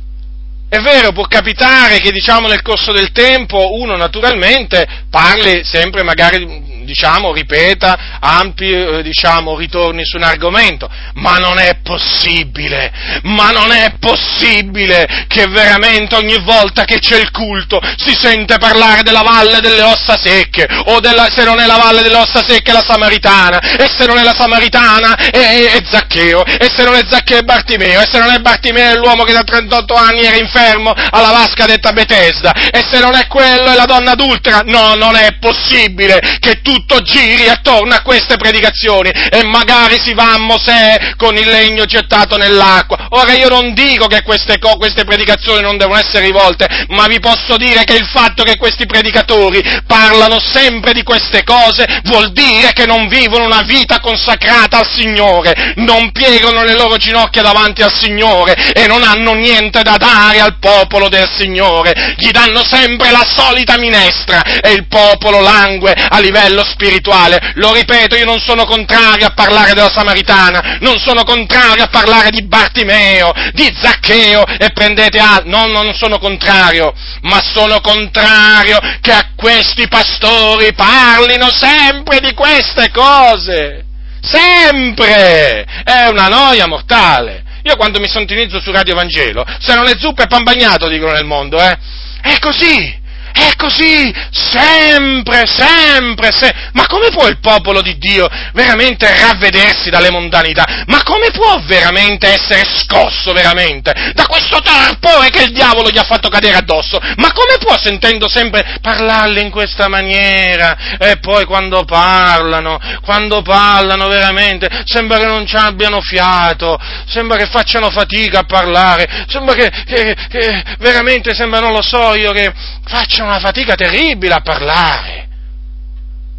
[0.69, 6.72] è vero, può capitare che diciamo nel corso del tempo uno naturalmente parli sempre magari
[6.85, 13.73] diciamo, ripeta ampi eh, diciamo, ritorni su un argomento, ma non è possibile, ma non
[13.73, 19.61] è possibile che veramente ogni volta che c'è il culto si sente parlare della valle
[19.61, 23.59] delle ossa secche, o della, se non è la valle delle ossa secche la Samaritana,
[23.59, 27.39] e se non è la Samaritana è, è, è Zaccheo, e se non è Zaccheo
[27.39, 30.93] è Bartimeo, e se non è Bartimeo è l'uomo che da 38 anni era infermo
[30.93, 35.17] alla vasca detta Betesda, e se non è quello è la donna adultera, no, non
[35.17, 40.39] è possibile che tu tutto giri attorno a queste predicazioni e magari si va a
[40.39, 43.09] Mosè con il legno gettato nell'acqua.
[43.11, 47.57] Ora io non dico che queste, queste predicazioni non devono essere rivolte, ma vi posso
[47.57, 52.87] dire che il fatto che questi predicatori parlano sempre di queste cose vuol dire che
[52.87, 58.73] non vivono una vita consacrata al Signore, non piegano le loro ginocchia davanti al Signore
[58.73, 63.79] e non hanno niente da dare al popolo del Signore, gli danno sempre la solita
[63.79, 67.53] minestra e il popolo langue a livello livello spirituale.
[67.55, 72.31] Lo ripeto, io non sono contrario a parlare della Samaritana, non sono contrario a parlare
[72.31, 75.51] di Bartimeo, di Zaccheo e prendete altro.
[75.51, 82.91] No, non sono contrario, ma sono contrario che a questi pastori parlino sempre di queste
[82.91, 83.85] cose.
[84.23, 85.67] Sempre!
[85.85, 87.43] È una noia mortale.
[87.65, 91.13] Io quando mi sintonizzo su Radio Vangelo, se non è zuppa è pan bagnato, dicono
[91.13, 91.79] nel mondo, eh?
[92.21, 93.01] È così!
[93.33, 96.71] È così, sempre, sempre, sempre.
[96.73, 100.85] Ma come può il popolo di Dio veramente ravvedersi dalle mondanità?
[100.87, 106.05] Ma come può veramente essere scosso, veramente, da questo torpore che il diavolo gli ha
[106.05, 106.99] fatto cadere addosso?
[107.17, 114.09] Ma come può, sentendo sempre parlarle in questa maniera, e poi quando parlano, quando parlano
[114.09, 119.71] veramente, sembra che non ci abbiano fiato, sembra che facciano fatica a parlare, sembra che,
[119.87, 122.53] che, che veramente, sembra, non lo so io, che
[122.85, 125.29] facciano faccio una fatica terribile a parlare.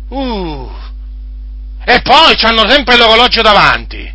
[0.09, 0.69] Uh.
[1.85, 4.11] E poi hanno sempre l'orologio davanti.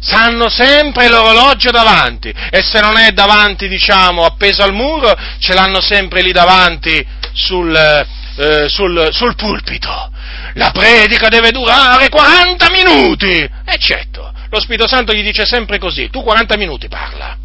[0.00, 2.32] Sanno sempre l'orologio davanti.
[2.50, 7.74] E se non è davanti, diciamo, appeso al muro, ce l'hanno sempre lì davanti sul,
[7.74, 10.10] eh, sul, sul pulpito.
[10.54, 13.30] La predica deve durare 40 minuti.
[13.30, 16.08] E certo, lo Spirito Santo gli dice sempre così.
[16.10, 17.36] Tu 40 minuti parla.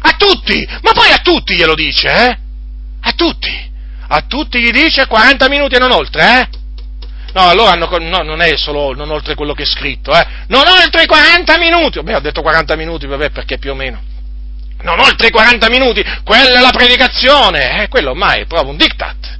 [0.00, 2.38] A tutti, ma poi a tutti glielo dice, eh?
[3.00, 3.67] A tutti
[4.08, 6.48] a tutti gli dice 40 minuti e non oltre, eh?
[7.34, 10.26] No, allora hanno, no, non è solo non oltre quello che è scritto, eh?
[10.48, 12.02] Non oltre i 40 minuti!
[12.02, 14.00] Beh, ho detto 40 minuti, vabbè, perché più o meno.
[14.80, 17.88] Non oltre i 40 minuti, quella è la predicazione, eh?
[17.88, 19.36] Quello ormai è proprio un diktat.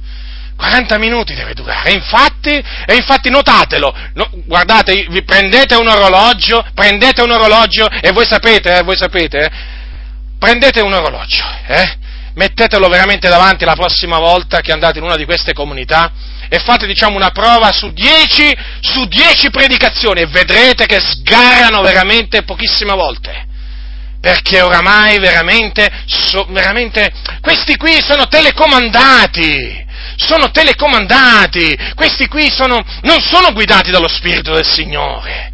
[0.59, 7.21] 40 minuti deve durare, infatti, e infatti notatelo, no, guardate, vi prendete un orologio, prendete
[7.21, 9.49] un orologio e voi sapete, eh, voi sapete, eh,
[10.37, 11.97] prendete un orologio, eh,
[12.35, 16.11] mettetelo veramente davanti la prossima volta che andate in una di queste comunità
[16.49, 22.43] e fate diciamo una prova su dieci, su dieci predicazioni e vedrete che sgarrano veramente
[22.43, 23.47] pochissime volte.
[24.19, 27.09] Perché oramai veramente, so, veramente,
[27.39, 29.85] questi qui sono telecomandati,
[30.17, 35.53] sono telecomandati, questi qui sono, non sono guidati dallo Spirito del Signore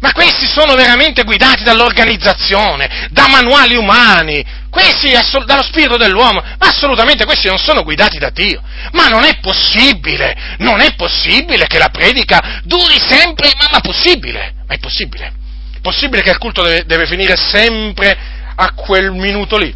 [0.00, 6.68] ma questi sono veramente guidati dall'organizzazione, da manuali umani, questi assol- dallo spirito dell'uomo, ma
[6.68, 8.62] assolutamente questi non sono guidati da Dio.
[8.92, 14.54] Ma non è possibile, non è possibile che la predica duri sempre, ma, ma possibile,
[14.66, 15.32] ma è possibile.
[15.74, 18.16] È possibile che il culto deve, deve finire sempre
[18.54, 19.74] a quel minuto lì.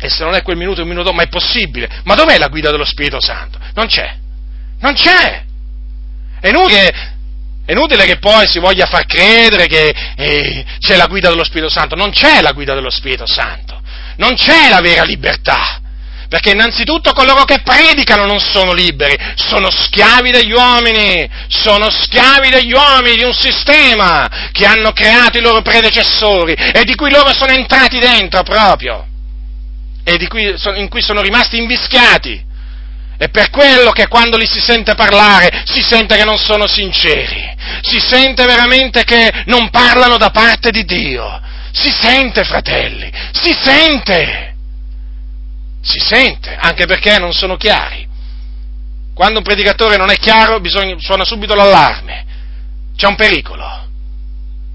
[0.00, 1.88] E se non è quel minuto, è un minuto, ma è possibile.
[2.04, 3.58] Ma dov'è la guida dello Spirito Santo?
[3.74, 4.16] Non c'è.
[4.80, 5.44] Non c'è.
[6.40, 7.16] È inutile
[7.68, 11.68] è inutile che poi si voglia far credere che eh, c'è la guida dello Spirito
[11.68, 13.67] Santo, non c'è la guida dello Spirito Santo.
[14.18, 15.80] Non c'è la vera libertà.
[16.28, 22.72] Perché innanzitutto coloro che predicano non sono liberi, sono schiavi degli uomini, sono schiavi degli
[22.72, 27.52] uomini di un sistema che hanno creato i loro predecessori e di cui loro sono
[27.52, 29.06] entrati dentro proprio
[30.04, 32.44] e cui, in cui sono rimasti invischiati.
[33.16, 37.42] È per quello che quando li si sente parlare si sente che non sono sinceri,
[37.80, 41.40] si sente veramente che non parlano da parte di Dio.
[41.72, 44.48] Si sente, fratelli, si sente
[45.80, 48.06] si sente, anche perché non sono chiari.
[49.14, 52.24] Quando un predicatore non è chiaro bisogna, suona subito l'allarme,
[52.96, 53.86] c'è un pericolo.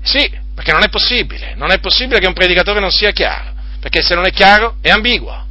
[0.02, 4.02] Sì, perché non è possibile, non è possibile che un predicatore non sia chiaro, perché
[4.02, 5.46] se non è chiaro è ambiguo.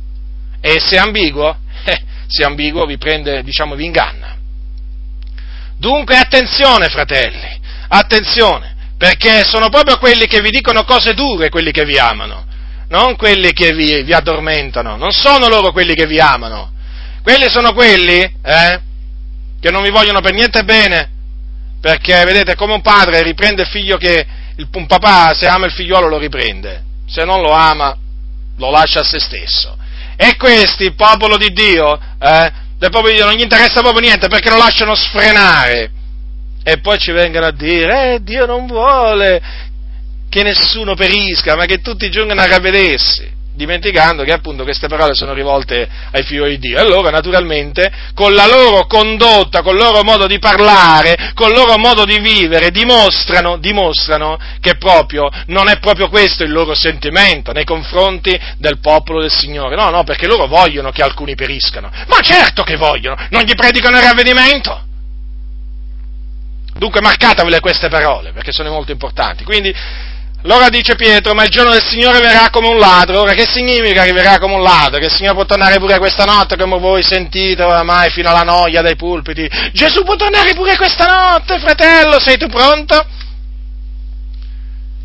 [0.61, 4.37] E se è ambiguo, eh, se è ambiguo vi prende, diciamo, vi inganna.
[5.77, 8.72] Dunque attenzione, fratelli, attenzione,
[9.03, 12.47] perché sono proprio quelli che vi dicono cose dure quelli che vi amano
[12.87, 16.71] non quelli che vi, vi, addormentano, non sono loro quelli che vi amano,
[17.23, 18.81] quelli sono quelli eh,
[19.59, 21.11] che non vi vogliono per niente bene,
[21.81, 24.27] perché vedete come un padre riprende il figlio che,
[24.57, 27.97] il, un papà se ama il figliolo lo riprende, se non lo ama
[28.59, 29.77] lo lascia a se stesso.
[30.15, 34.03] E questi, il popolo di Dio, eh, del popolo di Dio non gli interessa proprio
[34.03, 35.91] niente perché lo lasciano sfrenare.
[36.65, 39.71] E poi ci vengono a dire, eh, Dio non vuole
[40.29, 45.35] che nessuno perisca, ma che tutti giungano a ravvedersi, dimenticando che appunto queste parole sono
[45.35, 46.79] rivolte ai figli di Dio.
[46.79, 51.55] E allora, naturalmente, con la loro condotta, con il loro modo di parlare, con il
[51.55, 57.53] loro modo di vivere, dimostrano, dimostrano che proprio non è proprio questo il loro sentimento
[57.53, 59.77] nei confronti del popolo del Signore.
[59.77, 61.91] No, no, perché loro vogliono che alcuni periscano.
[62.07, 63.17] Ma certo che vogliono!
[63.31, 64.91] Non gli predicano il ravvedimento!
[66.83, 69.45] Dunque marcatevele queste parole, perché sono molto importanti.
[69.45, 69.73] Quindi
[70.43, 73.21] allora dice Pietro, ma il giorno del Signore verrà come un ladro.
[73.21, 74.99] Ora che significa che verrà come un ladro?
[74.99, 78.83] Che il Signore può tornare pure questa notte, come voi sentite oramai fino alla noia
[78.83, 79.49] dai pulpiti.
[79.73, 83.07] Gesù può tornare pure questa notte, fratello, sei tu pronto?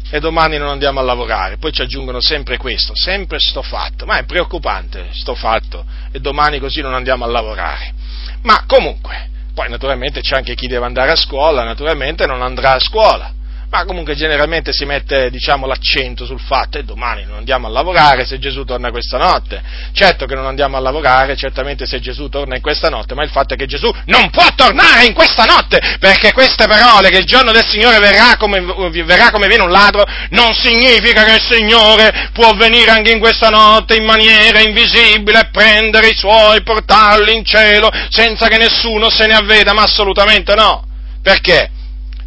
[0.10, 1.58] E domani non andiamo a lavorare.
[1.58, 4.08] Poi ci aggiungono sempre questo, sempre sto fatto.
[4.08, 5.86] Ma è preoccupante sto fatto.
[6.12, 7.94] E domani così non andiamo a lavorare.
[8.42, 12.80] Ma comunque, poi naturalmente c'è anche chi deve andare a scuola, naturalmente non andrà a
[12.80, 13.34] scuola
[13.70, 18.26] ma comunque generalmente si mette diciamo, l'accento sul fatto che domani non andiamo a lavorare
[18.26, 19.62] se Gesù torna questa notte.
[19.92, 23.30] Certo che non andiamo a lavorare, certamente se Gesù torna in questa notte, ma il
[23.30, 27.26] fatto è che Gesù non può tornare in questa notte, perché queste parole che il
[27.26, 28.62] giorno del Signore verrà come,
[29.04, 33.50] verrà come viene un ladro, non significa che il Signore può venire anche in questa
[33.50, 39.34] notte in maniera invisibile prendere i suoi, portarli in cielo senza che nessuno se ne
[39.34, 40.86] avveda, ma assolutamente no.
[41.22, 41.72] Perché?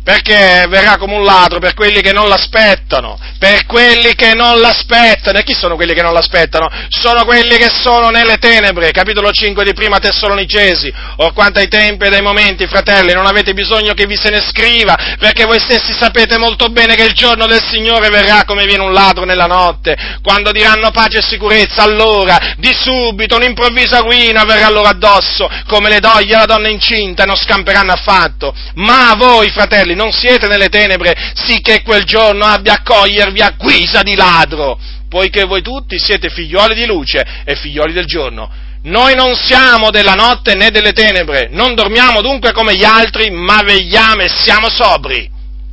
[0.03, 5.39] Perché verrà come un ladro per quelli che non l'aspettano, per quelli che non l'aspettano.
[5.39, 6.69] E chi sono quelli che non l'aspettano?
[6.89, 10.93] Sono quelli che sono nelle tenebre, capitolo 5 di prima Tessalonicesi.
[11.17, 14.41] Or quanto ai tempi e ai momenti, fratelli, non avete bisogno che vi se ne
[14.41, 18.83] scriva, perché voi stessi sapete molto bene che il giorno del Signore verrà come viene
[18.83, 24.71] un ladro nella notte, quando diranno pace e sicurezza, allora, di subito, un'improvvisa ruina verrà
[24.71, 28.55] loro addosso, come le doglie alla donna incinta, non scamperanno affatto.
[28.75, 33.41] Ma voi, fratelli, fratelli, non siete nelle tenebre, sì che quel giorno abbia a cogliervi
[33.41, 34.79] a guisa di ladro,
[35.09, 38.51] poiché voi tutti siete figlioli di luce e figlioli del giorno.
[38.83, 43.63] Noi non siamo della notte né delle tenebre, non dormiamo dunque come gli altri, ma
[43.63, 45.29] vegliamo e siamo sobri.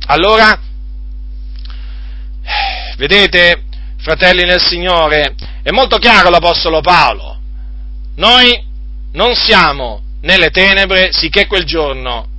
[0.06, 0.58] Allora,
[2.96, 3.62] vedete,
[3.98, 7.36] fratelli nel Signore, è molto chiaro l'Apostolo Paolo.
[8.16, 8.66] Noi
[9.12, 12.36] non siamo nelle tenebre, sicché quel giorno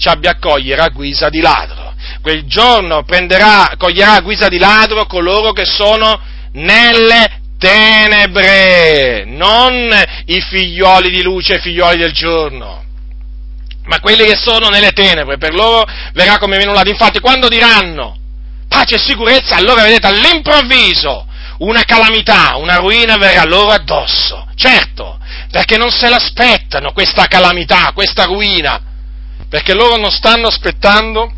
[0.00, 1.92] ci abbia a cogliere a guisa di ladro.
[2.22, 6.18] Quel giorno prenderà, coglierà a guisa di ladro coloro che sono
[6.52, 9.92] nelle tenebre, non
[10.24, 12.82] i figlioli di luce i figlioli del giorno,
[13.84, 15.84] ma quelli che sono nelle tenebre, per loro
[16.14, 16.82] verrà come viene un.
[16.86, 18.16] Infatti quando diranno
[18.68, 21.26] pace e sicurezza, allora vedete all'improvviso
[21.58, 24.46] una calamità, una ruina verrà loro addosso.
[24.54, 25.18] Certo,
[25.50, 28.88] perché non se l'aspettano questa calamità, questa ruina
[29.50, 31.30] perché loro non stanno aspettando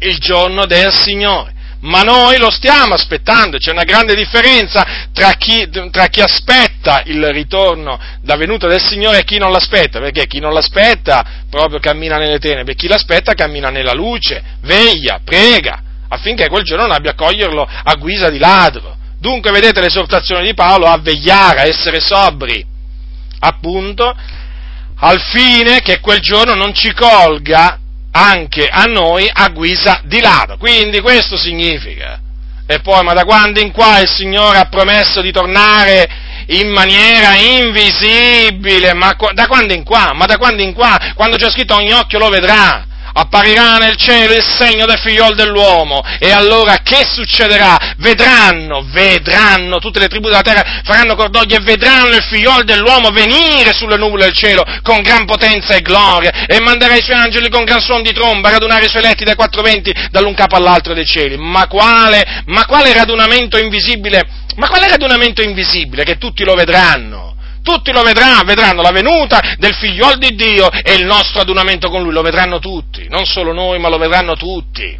[0.00, 1.60] il giorno del Signore.
[1.82, 7.32] Ma noi lo stiamo aspettando, c'è una grande differenza tra chi, tra chi, aspetta il
[7.32, 12.18] ritorno da venuta del Signore e chi non l'aspetta, perché chi non l'aspetta proprio cammina
[12.18, 17.16] nelle tenebre, chi l'aspetta cammina nella luce, veglia, prega, affinché quel giorno non abbia a
[17.16, 18.96] coglierlo a guisa di ladro.
[19.18, 22.64] Dunque vedete l'esortazione di Paolo a vegliare, a essere sobri,
[23.40, 24.14] appunto,
[25.04, 27.78] al fine che quel giorno non ci colga
[28.12, 30.56] anche a noi a guisa di ladro.
[30.58, 32.20] Quindi questo significa.
[32.66, 36.08] E poi, ma da quando in qua il Signore ha promesso di tornare
[36.46, 38.94] in maniera invisibile?
[38.94, 40.12] Ma da quando in qua?
[40.14, 41.12] Ma da quando in qua?
[41.14, 46.02] Quando c'è scritto ogni occhio lo vedrà apparirà nel cielo il segno del figliol dell'uomo
[46.18, 47.94] e allora che succederà?
[47.98, 53.72] Vedranno, vedranno, tutte le tribù della terra faranno cordoglio e vedranno il figliol dell'uomo venire
[53.72, 57.64] sulle nuvole del cielo con gran potenza e gloria e manderà i suoi angeli con
[57.64, 60.94] gran suon di tromba a radunare i suoi letti dai quattro venti dall'un capo all'altro
[60.94, 61.36] dei cieli.
[61.36, 64.22] Ma quale, ma quale radunamento invisibile?
[64.56, 67.31] Ma quale radunamento invisibile che tutti lo vedranno?
[67.62, 72.02] Tutti lo vedranno, vedranno la venuta del figliol di Dio e il nostro adunamento con
[72.02, 74.98] lui, lo vedranno tutti, non solo noi, ma lo vedranno tutti.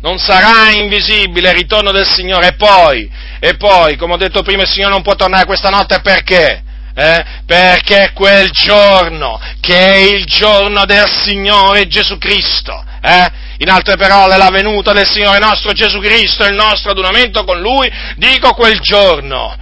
[0.00, 4.62] Non sarà invisibile il ritorno del Signore e poi, e poi, come ho detto prima,
[4.62, 6.62] il Signore non può tornare questa notte perché?
[6.94, 7.24] Eh?
[7.46, 13.30] Perché quel giorno, che è il giorno del Signore Gesù Cristo, eh?
[13.58, 17.60] in altre parole la venuta del Signore nostro Gesù Cristo e il nostro adunamento con
[17.60, 19.56] Lui, dico quel giorno,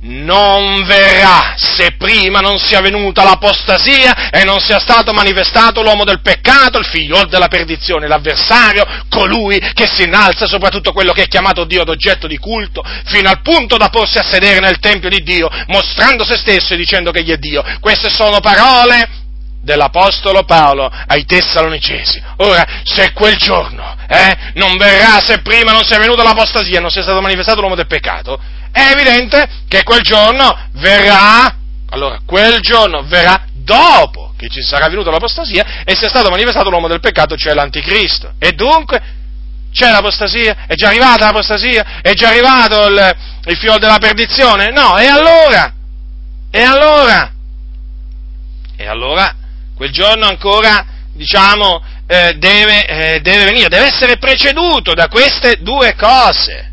[0.00, 6.20] non verrà se prima non sia venuta l'apostasia e non sia stato manifestato l'uomo del
[6.20, 11.64] peccato, il figlio della perdizione, l'avversario, colui che si innalza soprattutto quello che è chiamato
[11.64, 15.48] Dio d'oggetto di culto, fino al punto da porsi a sedere nel Tempio di Dio,
[15.66, 17.64] mostrando se stesso e dicendo che egli è Dio.
[17.80, 19.24] Queste sono parole
[19.62, 22.22] dell'Apostolo Paolo ai Tessalonicesi.
[22.36, 27.02] Ora, se quel giorno eh, non verrà se prima non sia venuta l'apostasia non sia
[27.02, 28.38] stato manifestato l'uomo del peccato,
[28.76, 31.56] è evidente che quel giorno verrà,
[31.88, 36.86] allora quel giorno verrà dopo che ci sarà venuta l'apostasia e sia stato manifestato l'uomo
[36.86, 38.34] del peccato, cioè l'anticristo.
[38.38, 39.00] E dunque
[39.72, 40.66] c'è l'apostasia?
[40.66, 42.00] È già arrivata l'apostasia?
[42.02, 43.16] È già arrivato il,
[43.46, 44.70] il figlio della perdizione?
[44.70, 45.72] No, e allora?
[46.50, 47.32] E allora?
[48.76, 49.34] E allora
[49.74, 55.94] quel giorno ancora, diciamo, eh, deve, eh, deve venire, deve essere preceduto da queste due
[55.94, 56.72] cose.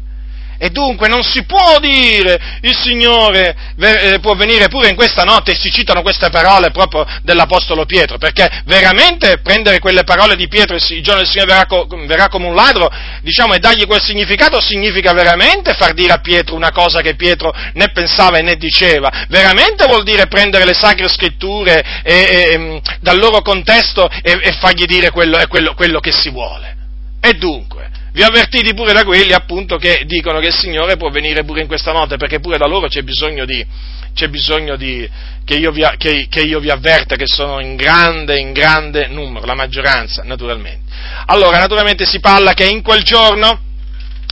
[0.64, 5.52] E dunque non si può dire il Signore eh, può venire pure in questa notte
[5.52, 10.78] e si citano queste parole proprio dell'Apostolo Pietro, perché veramente prendere quelle parole di Pietro
[10.78, 11.68] il giorno del Signore verrà,
[12.06, 12.90] verrà come un ladro,
[13.24, 17.54] diciamo, e dargli quel significato significa veramente far dire a Pietro una cosa che Pietro
[17.74, 22.78] né pensava e né diceva, veramente vuol dire prendere le sacre scritture e, e, mm,
[23.02, 26.74] dal loro contesto e, e fargli dire quello, quello, quello che si vuole.
[27.20, 31.44] E dunque, vi avvertiti pure da quelli appunto che dicono che il Signore può venire
[31.44, 33.66] pure in questa notte, perché pure da loro c'è bisogno di,
[34.14, 35.10] c'è bisogno di
[35.44, 39.48] che, io vi, che, che io vi avverta che sono in grande, in grande numero,
[39.48, 40.92] la maggioranza naturalmente.
[41.26, 43.60] Allora, naturalmente si parla che in quel giorno,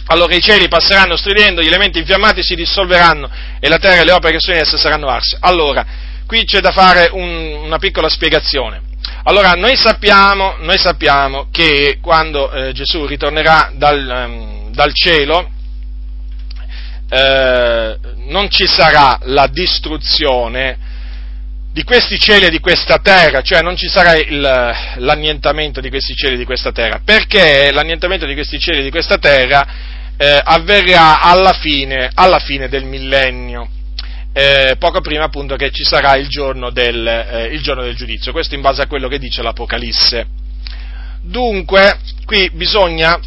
[0.05, 3.29] allora i cieli passeranno stridendo, gli elementi infiammati si dissolveranno
[3.59, 5.37] e la terra e le opere che sono in essa saranno arse.
[5.39, 5.83] Allora,
[6.27, 8.89] qui c'è da fare un, una piccola spiegazione.
[9.23, 15.47] Allora, noi sappiamo, noi sappiamo che quando eh, Gesù ritornerà dal, um, dal cielo,
[17.07, 17.99] eh,
[18.29, 20.89] non ci sarà la distruzione
[21.71, 24.41] di questi cieli e di questa terra, cioè non ci sarà il,
[24.95, 28.89] l'annientamento di questi cieli e di questa terra, perché l'annientamento di questi cieli e di
[28.89, 29.67] questa terra
[30.17, 33.69] eh, avverrà alla fine, alla fine del millennio
[34.33, 38.31] eh, poco prima appunto che ci sarà il giorno, del, eh, il giorno del giudizio,
[38.31, 40.27] questo in base a quello che dice l'Apocalisse.
[41.21, 43.19] Dunque, qui bisogna,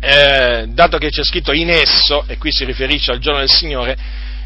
[0.00, 3.96] eh, dato che c'è scritto in esso, e qui si riferisce al giorno del Signore,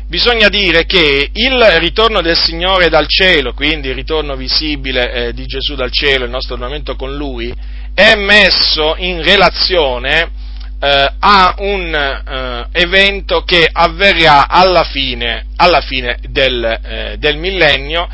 [0.07, 5.45] bisogna dire che il ritorno del Signore dal cielo, quindi il ritorno visibile eh, di
[5.45, 7.53] Gesù dal cielo, il nostro ornamento con Lui,
[7.93, 10.43] è messo in relazione
[10.85, 18.07] eh, a un eh, evento che avverrà alla fine, alla fine del, eh, del, millennio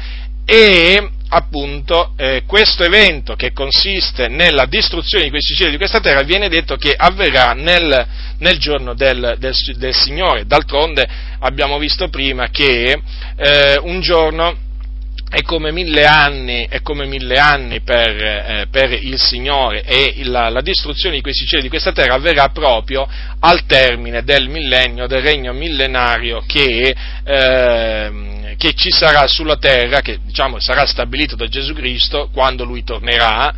[0.44, 6.22] e appunto eh, questo evento che consiste nella distruzione di questi cieli di questa terra
[6.22, 8.06] viene detto che avverrà nel,
[8.38, 10.46] nel giorno del, del, del, Signore.
[10.46, 11.08] D'altronde
[11.40, 13.00] abbiamo visto prima che
[13.36, 14.68] eh, un giorno
[15.30, 20.60] è come mille anni, come mille anni per, eh, per, il Signore e la, la,
[20.60, 23.08] distruzione di questi cieli, di questa terra avverrà proprio
[23.38, 30.18] al termine del millennio, del regno millenario che, eh, che ci sarà sulla terra, che
[30.24, 33.54] diciamo, sarà stabilito da Gesù Cristo quando Lui tornerà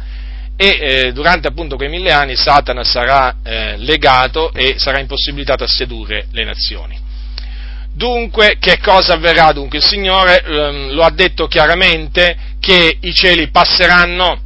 [0.54, 5.68] e eh, durante appunto quei mille anni Satana sarà eh, legato e sarà impossibilitato a
[5.68, 7.01] sedurre le nazioni.
[7.94, 9.52] Dunque, che cosa avverrà?
[9.52, 14.40] Dunque, il Signore ehm, lo ha detto chiaramente che i cieli passeranno,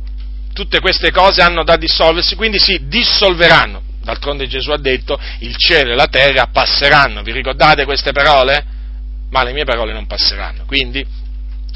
[0.53, 3.83] tutte queste cose hanno da dissolversi, quindi si dissolveranno.
[4.03, 7.23] D'altronde Gesù ha detto il cielo e la terra passeranno.
[7.23, 8.65] Vi ricordate queste parole?
[9.31, 10.65] Ma le mie parole non passeranno.
[10.65, 11.05] Quindi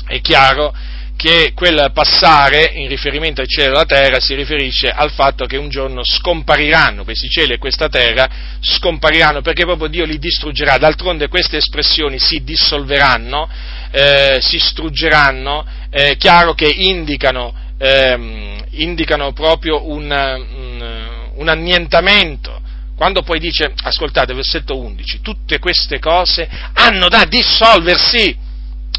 [0.07, 0.73] è chiaro
[1.21, 5.59] che quel passare, in riferimento ai cieli e alla terra, si riferisce al fatto che
[5.59, 8.27] un giorno scompariranno questi cieli e questa terra,
[8.59, 10.79] scompariranno perché proprio Dio li distruggerà.
[10.79, 13.47] D'altronde queste espressioni si dissolveranno,
[13.91, 22.63] eh, si struggeranno, eh, chiaro che indicano, ehm, indicano proprio un, un, un annientamento.
[22.97, 28.49] Quando poi dice, ascoltate, versetto 11, tutte queste cose hanno da dissolversi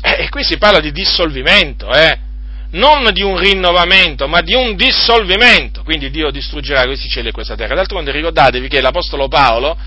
[0.02, 2.30] e qui si parla di dissolvimento, eh?
[2.72, 5.84] non di un rinnovamento, ma di un dissolvimento.
[5.84, 7.76] Quindi Dio distruggerà questi cieli e questa terra.
[7.76, 9.78] D'altronde ricordatevi che l'Apostolo Paolo,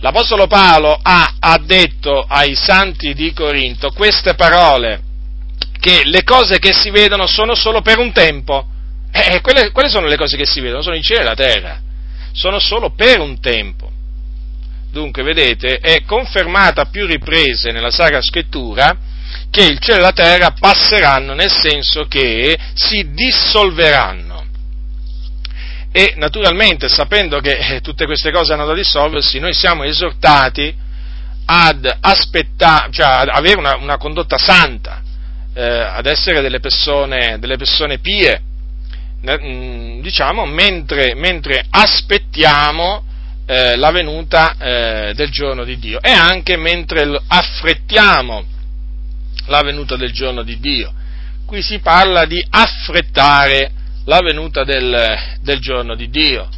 [0.00, 5.00] l'Apostolo Paolo ha, ha detto ai santi di Corinto queste parole,
[5.78, 8.66] che le cose che si vedono sono solo per un tempo.
[9.12, 10.82] Eh, quelle, quelle sono le cose che si vedono?
[10.82, 11.80] Sono i cieli e la terra.
[12.32, 13.90] Sono solo per un tempo.
[14.90, 18.96] Dunque, vedete, è confermata a più riprese nella Sacra Scrittura
[19.54, 24.44] che il cielo e la terra passeranno, nel senso che si dissolveranno.
[25.92, 30.74] E naturalmente, sapendo che eh, tutte queste cose hanno da dissolversi, noi siamo esortati
[31.44, 35.00] ad aspettare, cioè ad avere una, una condotta santa,
[35.54, 38.40] eh, ad essere delle persone, delle persone pie,
[39.24, 43.04] mm, diciamo, mentre, mentre aspettiamo
[43.46, 48.46] eh, la venuta eh, del giorno di Dio e anche mentre affrettiamo
[49.46, 50.92] la venuta del giorno di Dio.
[51.46, 53.70] Qui si parla di affrettare
[54.06, 56.48] la venuta del, del giorno di Dio.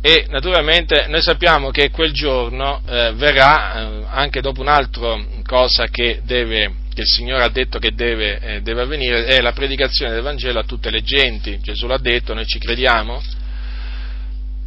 [0.00, 6.20] E naturalmente noi sappiamo che quel giorno eh, verrà eh, anche dopo un'altra cosa che,
[6.22, 10.22] deve, che, il Signore ha detto che deve, eh, deve avvenire, è la predicazione del
[10.22, 11.58] Vangelo a tutte le genti.
[11.60, 13.20] Gesù l'ha detto, noi ci crediamo.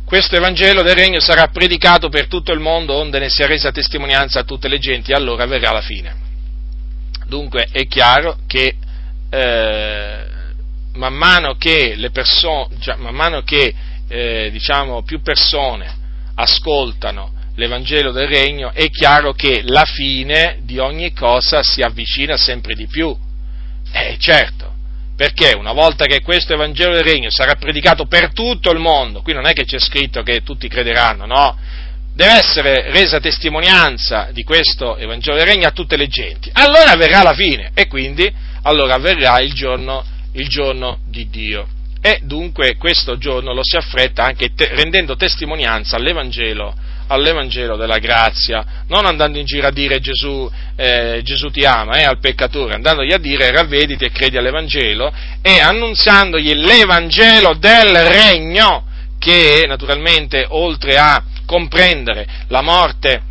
[0.05, 4.41] Questo Evangelo del Regno sarà predicato per tutto il mondo, onde ne sia resa testimonianza
[4.41, 6.29] a tutte le genti, allora verrà la fine.
[7.31, 8.75] Dunque è chiaro che
[9.29, 10.25] eh,
[10.95, 13.73] man mano che, le persone, cioè, man mano che
[14.09, 15.95] eh, diciamo, più persone
[16.35, 22.75] ascoltano l'Evangelo del Regno, è chiaro che la fine di ogni cosa si avvicina sempre
[22.75, 23.15] di più.
[23.93, 24.73] Eh, certo,
[25.15, 29.31] perché una volta che questo Evangelo del Regno sarà predicato per tutto il mondo, qui
[29.31, 31.57] non è che c'è scritto che tutti crederanno, no?
[32.13, 36.49] Deve essere resa testimonianza di questo Evangelo del Regno a tutte le genti.
[36.53, 38.31] Allora verrà la fine e quindi
[38.63, 40.03] allora verrà il giorno,
[40.33, 41.67] il giorno di Dio.
[42.01, 46.73] E dunque questo giorno lo si affretta anche te, rendendo testimonianza all'Evangelo,
[47.07, 52.03] all'Evangelo, della grazia, non andando in giro a dire Gesù, eh, Gesù ti ama eh,
[52.03, 58.85] al peccatore, andandogli a dire ravvediti e credi all'Evangelo e annunziandogli l'Evangelo del Regno
[59.19, 63.23] che naturalmente oltre a comprendere la morte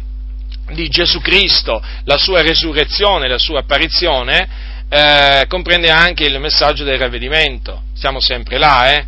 [0.74, 4.46] di Gesù Cristo, la sua resurrezione, la sua apparizione,
[4.90, 7.84] eh, comprende anche il messaggio del ravvedimento.
[7.94, 9.06] Siamo sempre là, eh?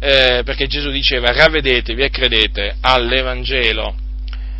[0.00, 3.94] Eh, perché Gesù diceva ravvedetevi e credete all'Evangelo.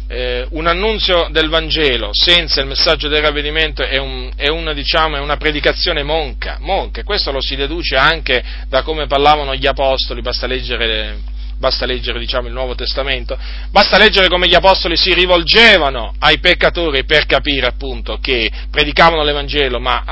[0.06, 5.16] Eh, un annunzio del Vangelo senza il messaggio del ravvedimento è, un, è, una, diciamo,
[5.16, 10.20] è una, predicazione monca, monca, questo lo si deduce anche da come parlavano gli apostoli,
[10.20, 13.38] basta leggere basta leggere diciamo, il Nuovo Testamento,
[13.70, 19.78] basta leggere come gli apostoli si rivolgevano ai peccatori per capire appunto che predicavano l'Evangelo
[19.78, 20.02] ma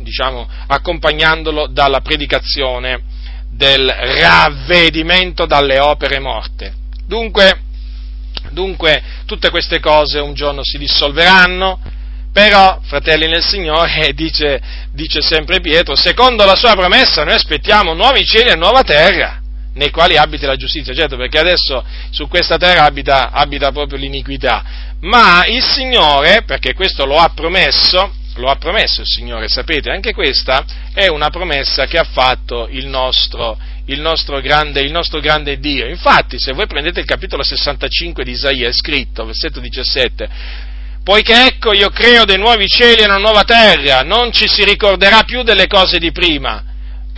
[0.00, 3.00] diciamo, accompagnandolo dalla predicazione
[3.48, 6.74] del ravvedimento dalle opere morte.
[7.06, 7.60] Dunque,
[8.50, 11.78] dunque tutte queste cose un giorno si dissolveranno,
[12.32, 18.24] però, fratelli nel Signore, dice, dice, sempre Pietro, secondo la sua promessa noi aspettiamo nuovi
[18.24, 19.37] cieli e nuova terra
[19.78, 24.64] nei quali abiti la giustizia, certo perché adesso su questa terra abita, abita proprio l'iniquità,
[25.02, 30.12] ma il Signore, perché questo lo ha promesso, lo ha promesso il Signore, sapete, anche
[30.12, 33.56] questa è una promessa che ha fatto il nostro,
[33.86, 35.86] il nostro, grande, il nostro grande Dio.
[35.86, 40.28] Infatti, se voi prendete il capitolo 65 di Isaia, è scritto, versetto 17,
[41.04, 45.22] poiché ecco io creo dei nuovi cieli e una nuova terra, non ci si ricorderà
[45.22, 46.67] più delle cose di prima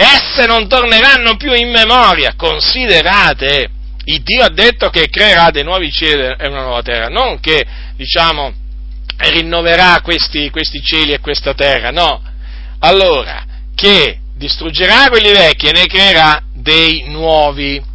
[0.00, 2.34] esse non torneranno più in memoria.
[2.36, 3.68] Considerate,
[4.04, 7.64] il Dio ha detto che creerà dei nuovi cieli e una nuova terra, non che,
[7.96, 8.52] diciamo,
[9.18, 12.22] rinnoverà questi, questi cieli e questa terra, no.
[12.78, 13.44] Allora,
[13.74, 17.88] che distruggerà quelli vecchi e ne creerà dei nuovi.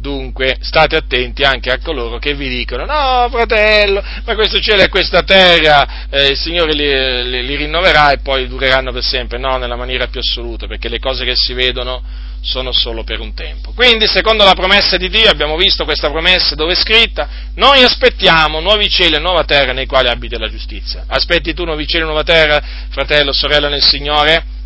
[0.00, 4.88] Dunque, state attenti anche a coloro che vi dicono: No, fratello, ma questo cielo e
[4.88, 9.38] questa terra, eh, il Signore li, li, li, rinnoverà e poi dureranno per sempre.
[9.38, 12.00] No, nella maniera più assoluta, perché le cose che si vedono
[12.40, 13.72] sono solo per un tempo.
[13.72, 18.60] Quindi, secondo la promessa di Dio, abbiamo visto questa promessa dove è scritta: Noi aspettiamo
[18.60, 21.06] nuovi cieli e nuova terra nei quali abita la giustizia.
[21.08, 24.56] Aspetti tu nuovi cieli e nuova terra, fratello, sorella nel Signore?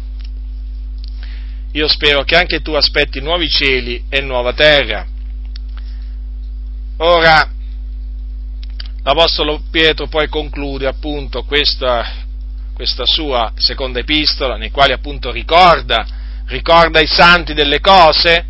[1.75, 5.07] io spero che anche tu aspetti nuovi cieli e nuova terra.
[7.05, 7.51] Ora,
[9.03, 12.09] l'Apostolo Pietro poi conclude appunto questa,
[12.73, 16.07] questa sua seconda epistola, nei quali appunto ricorda,
[16.47, 18.47] ricorda ai santi delle cose,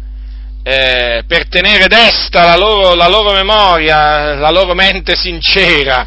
[0.62, 6.06] eh, per tenere desta la loro, la loro memoria, la loro mente sincera.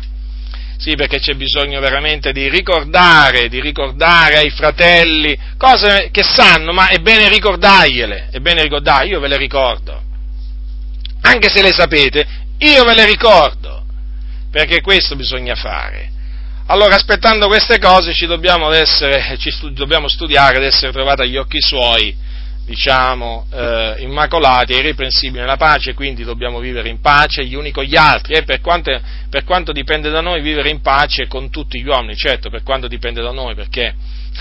[0.78, 6.90] Sì, perché c'è bisogno veramente di ricordare, di ricordare ai fratelli cose che sanno, ma
[6.90, 10.05] è bene ricordargliele, è bene ricordare, io ve le ricordo.
[11.26, 12.26] Anche se le sapete,
[12.60, 13.84] io ve le ricordo,
[14.52, 16.12] perché questo bisogna fare.
[16.68, 21.62] Allora, aspettando queste cose, ci dobbiamo, essere, ci dobbiamo studiare ed essere trovati agli occhi
[21.62, 22.16] suoi
[22.66, 27.84] diciamo, eh, immacolati e irreprensibili nella pace, quindi dobbiamo vivere in pace gli uni con
[27.84, 28.34] gli altri.
[28.34, 32.16] E per quanto, per quanto dipende da noi vivere in pace con tutti gli uomini,
[32.16, 33.94] certo per quanto dipende da noi perché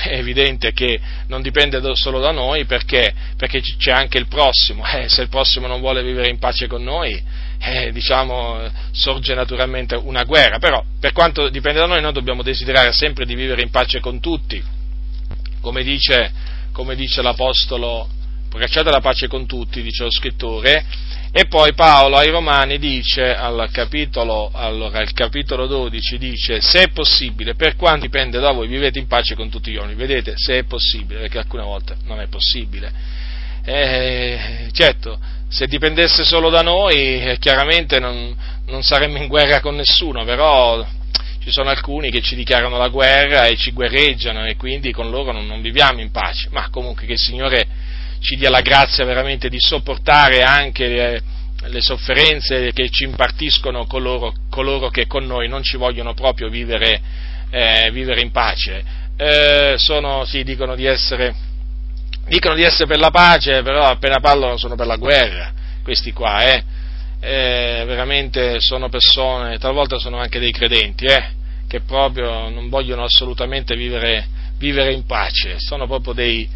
[0.03, 0.99] è evidente che
[1.29, 5.67] non dipende solo da noi perché, perché c'è anche il prossimo, eh, se il prossimo
[5.67, 7.23] non vuole vivere in pace con noi,
[7.61, 12.93] eh, diciamo, sorge naturalmente una guerra, però per quanto dipende da noi noi dobbiamo desiderare
[12.93, 14.63] sempre di vivere in pace con tutti,
[15.61, 16.33] come dice,
[16.75, 18.09] come dice l'Apostolo
[18.51, 20.85] procacciate la pace con tutti, dice lo scrittore,
[21.33, 26.89] e poi Paolo ai Romani dice, al capitolo, allora, il capitolo 12, dice, se è
[26.91, 30.59] possibile, per quanto dipende da voi, vivete in pace con tutti gli uomini, vedete, se
[30.59, 32.93] è possibile, perché alcune volte non è possibile.
[33.65, 35.19] Eh, certo,
[35.49, 38.37] se dipendesse solo da noi, eh, chiaramente non,
[38.67, 40.87] non saremmo in guerra con nessuno, però
[41.45, 45.31] ci sono alcuni che ci dichiarano la guerra e ci guerreggiano e quindi con loro
[45.31, 47.67] non, non viviamo in pace, ma comunque che il Signore
[48.21, 51.23] ci dia la grazia veramente di sopportare anche le,
[51.65, 56.99] le sofferenze che ci impartiscono coloro, coloro, che con noi non ci vogliono proprio vivere,
[57.51, 58.83] eh, vivere in pace.
[59.15, 61.35] Eh, sono, sì, dicono di, essere,
[62.27, 65.53] dicono di essere per la pace, però appena parlano sono per la guerra,
[65.83, 66.65] questi qua, eh.
[67.27, 71.25] Eh, veramente sono persone, talvolta sono anche dei credenti, eh,
[71.67, 74.27] che proprio non vogliono assolutamente vivere,
[74.59, 76.47] vivere in pace, sono proprio dei,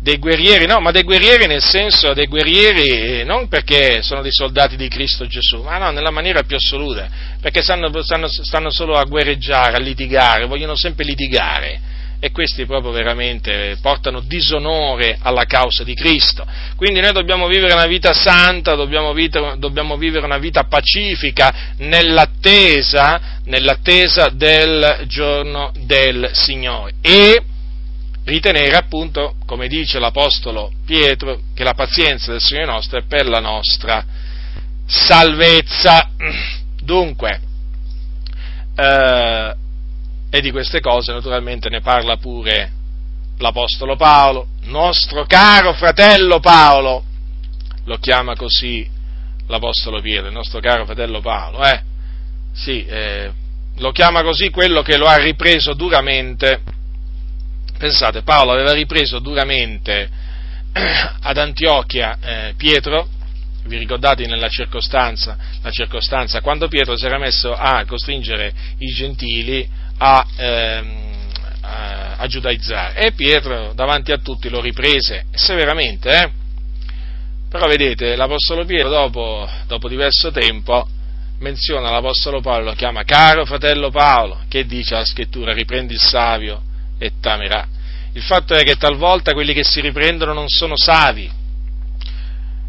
[0.00, 4.74] dei guerrieri, no, ma dei guerrieri nel senso dei guerrieri non perché sono dei soldati
[4.74, 7.08] di Cristo Gesù, ma no, nella maniera più assoluta,
[7.40, 12.92] perché stanno, stanno, stanno solo a guerreggiare, a litigare, vogliono sempre litigare e questi proprio
[12.92, 16.46] veramente portano disonore alla causa di Cristo.
[16.76, 23.40] Quindi noi dobbiamo vivere una vita santa, dobbiamo vivere, dobbiamo vivere una vita pacifica nell'attesa,
[23.44, 26.94] nell'attesa del giorno del Signore.
[27.00, 27.42] E
[28.24, 33.40] ritenere appunto, come dice l'Apostolo Pietro, che la pazienza del Signore nostro è per la
[33.40, 34.04] nostra
[34.86, 36.10] salvezza.
[36.82, 37.40] Dunque,
[38.76, 39.54] eh,
[40.30, 42.72] e di queste cose naturalmente ne parla pure
[43.38, 47.04] l'Apostolo Paolo, nostro caro fratello Paolo,
[47.84, 48.88] lo chiama così
[49.46, 51.82] l'Apostolo Pietro, il nostro caro fratello Paolo, eh?
[52.52, 53.30] Sì, eh,
[53.76, 56.62] lo chiama così quello che lo ha ripreso duramente.
[57.78, 60.08] Pensate, Paolo aveva ripreso duramente
[61.20, 63.08] ad Antiochia eh, Pietro,
[63.64, 65.36] vi ricordate nella circostanza,
[65.70, 69.68] circostanza, quando Pietro si era messo a costringere i gentili
[69.98, 71.14] a, ehm,
[71.60, 76.30] a, a giudaizzare e Pietro davanti a tutti lo riprese severamente, eh?
[77.48, 80.88] però vedete l'Apostolo Pietro dopo, dopo diverso tempo
[81.38, 86.62] menziona l'Apostolo Paolo, lo chiama caro fratello Paolo, che dice la scrittura, riprendi il savio
[86.98, 87.66] e tamerà.
[88.12, 91.30] Il fatto è che talvolta quelli che si riprendono non sono savi,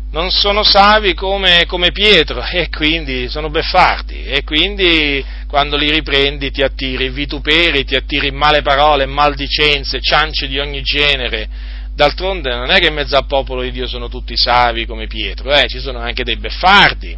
[0.09, 6.49] non sono savi come, come, Pietro e quindi sono beffardi e quindi quando li riprendi
[6.49, 11.75] ti attiri vituperi, ti attiri male parole, maldicenze, ciance di ogni genere.
[11.93, 15.51] D'altronde non è che in mezzo al popolo di Dio sono tutti savi come Pietro,
[15.51, 15.67] eh?
[15.67, 17.17] ci sono anche dei beffardi,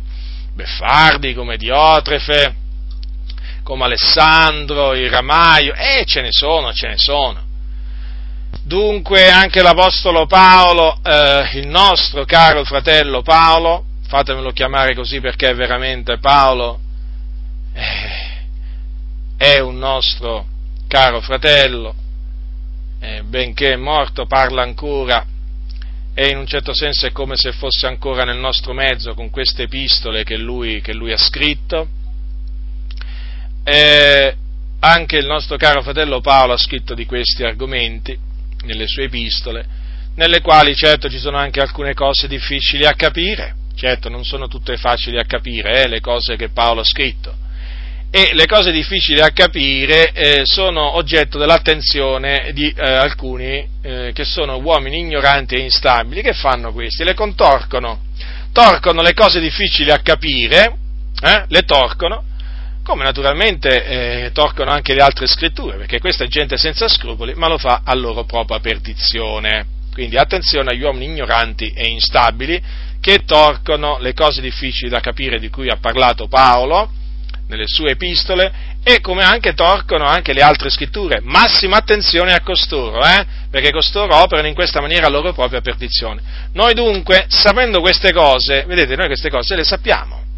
[0.53, 2.55] beffardi come Diotrefe,
[3.61, 7.48] come Alessandro, il Ramaio, e eh, ce ne sono, ce ne sono.
[8.69, 16.19] Dunque anche l'Apostolo Paolo, eh, il nostro caro fratello Paolo, fatemelo chiamare così perché veramente
[16.19, 16.79] Paolo
[17.73, 18.45] eh,
[19.37, 20.45] è un nostro
[20.87, 21.95] caro fratello,
[22.99, 25.25] eh, benché è morto parla ancora
[26.13, 29.63] e in un certo senso è come se fosse ancora nel nostro mezzo con queste
[29.63, 31.87] epistole che lui, che lui ha scritto.
[33.63, 34.37] Eh,
[34.81, 38.27] anche il nostro caro fratello Paolo ha scritto di questi argomenti
[38.65, 39.65] nelle sue epistole,
[40.15, 44.77] nelle quali certo ci sono anche alcune cose difficili a capire, certo non sono tutte
[44.77, 47.47] facili a capire eh, le cose che Paolo ha scritto,
[48.11, 54.25] e le cose difficili da capire eh, sono oggetto dell'attenzione di eh, alcuni eh, che
[54.25, 56.23] sono uomini ignoranti e instabili.
[56.23, 57.03] Che fanno questi?
[57.03, 58.01] Le contorcono,
[58.51, 60.75] torcono le cose difficili a capire,
[61.21, 62.23] eh, le torcono,
[62.89, 67.47] come naturalmente eh, torcono anche le altre scritture, perché questa è gente senza scrupoli, ma
[67.47, 69.63] lo fa a loro propria perdizione.
[69.93, 72.59] Quindi attenzione agli uomini ignoranti e instabili
[72.99, 76.89] che torcono le cose difficili da capire di cui ha parlato Paolo
[77.47, 78.51] nelle sue epistole
[78.83, 81.21] e come anche torcono anche le altre scritture.
[81.21, 83.23] Massima attenzione a costoro, eh?
[83.51, 86.21] perché costoro operano in questa maniera a loro propria perdizione.
[86.53, 90.28] Noi dunque, sapendo queste cose, vedete, noi queste cose le sappiamo.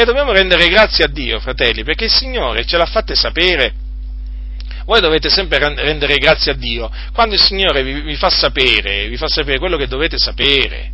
[0.00, 3.74] E dobbiamo rendere grazie a Dio, fratelli, perché il Signore ce l'ha fatte sapere.
[4.84, 9.16] Voi dovete sempre rendere grazie a Dio quando il Signore vi, vi fa sapere, vi
[9.16, 10.92] fa sapere quello che dovete sapere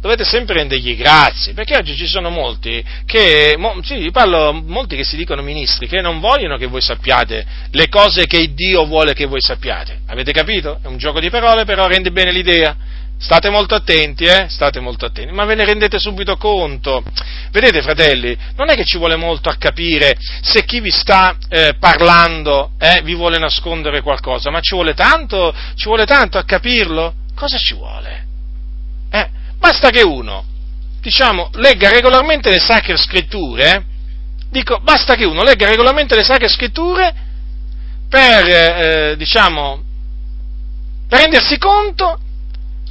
[0.00, 5.04] dovete sempre rendergli grazie, perché oggi ci sono molti che, mo, sì, parlo molti che
[5.04, 9.26] si dicono ministri, che non vogliono che voi sappiate le cose che Dio vuole che
[9.26, 10.00] voi sappiate.
[10.06, 10.78] Avete capito?
[10.82, 12.76] È un gioco di parole, però rende bene l'idea.
[13.20, 14.46] State molto attenti, eh?
[14.48, 17.02] State molto attenti, ma ve ne rendete subito conto.
[17.50, 21.74] Vedete, fratelli, non è che ci vuole molto a capire se chi vi sta eh,
[21.80, 27.14] parlando eh, vi vuole nascondere qualcosa, ma ci vuole tanto, ci vuole tanto a capirlo?
[27.34, 28.26] Cosa ci vuole?
[29.10, 29.28] Eh?
[29.58, 30.44] Basta che uno,
[31.00, 33.82] diciamo, legga regolarmente le sacre scritture, eh?
[34.48, 37.12] dico, basta che uno legga regolarmente le sacre scritture
[38.08, 39.82] per, eh, diciamo,
[41.08, 42.20] per rendersi conto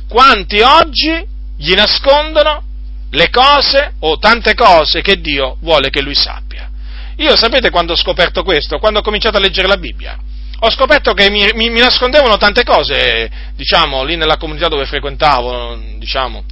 [0.08, 1.26] quanti oggi
[1.58, 2.64] gli nascondono
[3.10, 6.70] le cose o tante cose che Dio vuole che lui sappia.
[7.18, 8.78] Io sapete quando ho scoperto questo?
[8.78, 10.18] Quando ho cominciato a leggere la Bibbia.
[10.60, 15.80] Ho scoperto che mi, mi, mi nascondevano tante cose, diciamo, lì nella comunità dove frequentavo,
[15.98, 16.44] diciamo,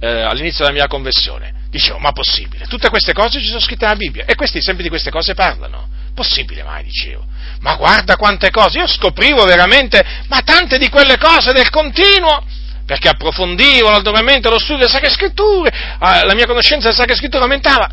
[0.00, 1.52] eh, all'inizio della mia conversione.
[1.70, 2.66] Dicevo, ma possibile?
[2.66, 5.88] Tutte queste cose ci sono scritte nella Bibbia e questi sempre di queste cose parlano.
[6.16, 7.26] Possibile mai, dicevo.
[7.60, 12.42] Ma guarda quante cose, io scoprivo veramente, ma tante di quelle cose del continuo,
[12.86, 17.42] perché approfondivo naturalmente lo studio delle Sacre Scritture, eh, la mia conoscenza delle Sacre Scritture
[17.42, 17.86] aumentava,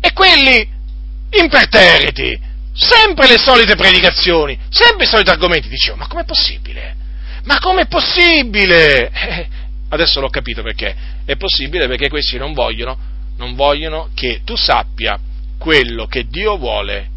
[0.00, 0.68] e quelli
[1.30, 2.36] imperterriti,
[2.74, 6.96] sempre le solite predicazioni, sempre i soliti argomenti, dicevo, ma com'è possibile?
[7.44, 9.08] Ma com'è possibile?
[9.88, 10.96] Adesso l'ho capito perché.
[11.24, 12.98] È possibile perché questi non vogliono,
[13.36, 15.16] non vogliono che tu sappia
[15.58, 17.10] quello che Dio vuole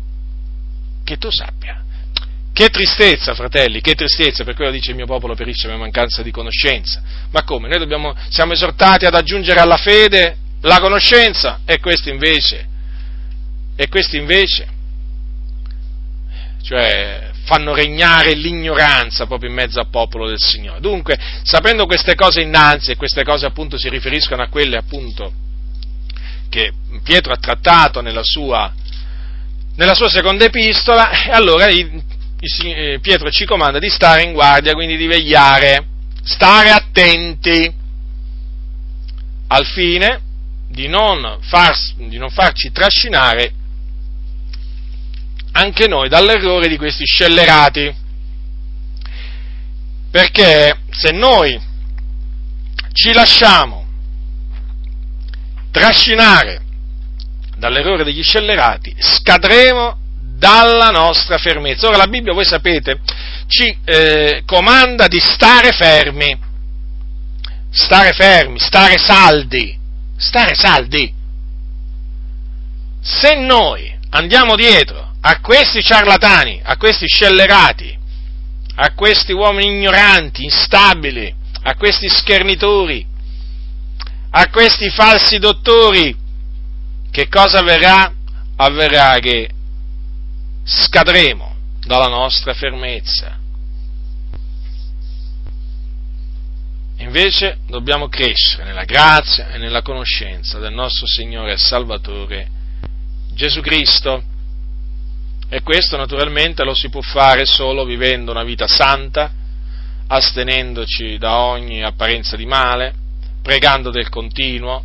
[1.06, 1.82] che tu sappia.
[2.52, 6.32] Che tristezza, fratelli, che tristezza, per quello dice il mio popolo perisce per mancanza di
[6.32, 7.02] conoscenza.
[7.32, 7.69] Ma come?
[7.69, 12.68] Noi dobbiamo, siamo esortati ad aggiungere alla fede la conoscenza e questi invece,
[13.76, 14.68] e questi invece,
[16.64, 20.80] cioè fanno regnare l'ignoranza proprio in mezzo al popolo del Signore.
[20.80, 25.32] Dunque, sapendo queste cose innanzi, e queste cose appunto si riferiscono a quelle appunto
[26.49, 26.72] che
[27.03, 28.73] Pietro ha trattato nella sua,
[29.76, 32.04] nella sua seconda epistola, allora il,
[32.40, 35.88] il, eh, Pietro ci comanda di stare in guardia, quindi di vegliare,
[36.24, 37.84] stare attenti,
[39.48, 40.22] al fine
[40.70, 43.54] di non, far, di non farci trascinare
[45.52, 48.04] anche noi dall'errore di questi scellerati.
[50.12, 51.60] Perché se noi
[52.92, 53.86] ci lasciamo
[55.72, 56.65] trascinare
[57.57, 59.98] dall'errore degli scellerati, scadremo
[60.38, 61.88] dalla nostra fermezza.
[61.88, 62.99] Ora la Bibbia, voi sapete,
[63.48, 66.38] ci eh, comanda di stare fermi,
[67.72, 69.77] stare fermi, stare saldi,
[70.18, 71.14] stare saldi.
[73.02, 77.98] Se noi andiamo dietro a questi ciarlatani, a questi scellerati,
[78.76, 81.34] a questi uomini ignoranti, instabili,
[81.64, 83.06] a questi schernitori,
[84.32, 86.15] a questi falsi dottori,
[87.16, 88.14] che cosa avverrà?
[88.58, 89.50] Avverrà che
[90.66, 91.56] scadremo
[91.86, 93.40] dalla nostra fermezza.
[96.98, 102.50] Invece dobbiamo crescere nella grazia e nella conoscenza del nostro Signore e Salvatore
[103.32, 104.22] Gesù Cristo
[105.48, 109.32] e questo naturalmente lo si può fare solo vivendo una vita santa,
[110.08, 112.94] astenendoci da ogni apparenza di male,
[113.42, 114.84] pregando del continuo,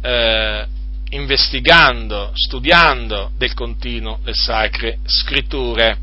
[0.00, 0.78] eh,
[1.10, 5.98] investigando, studiando del continuo le sacre scritture.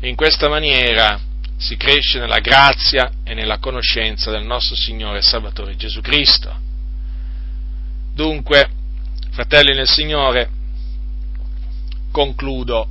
[0.00, 1.20] In questa maniera
[1.56, 6.52] si cresce nella grazia e nella conoscenza del nostro Signore Salvatore Gesù Cristo.
[8.14, 8.68] Dunque,
[9.30, 10.50] fratelli nel Signore,
[12.10, 12.88] concludo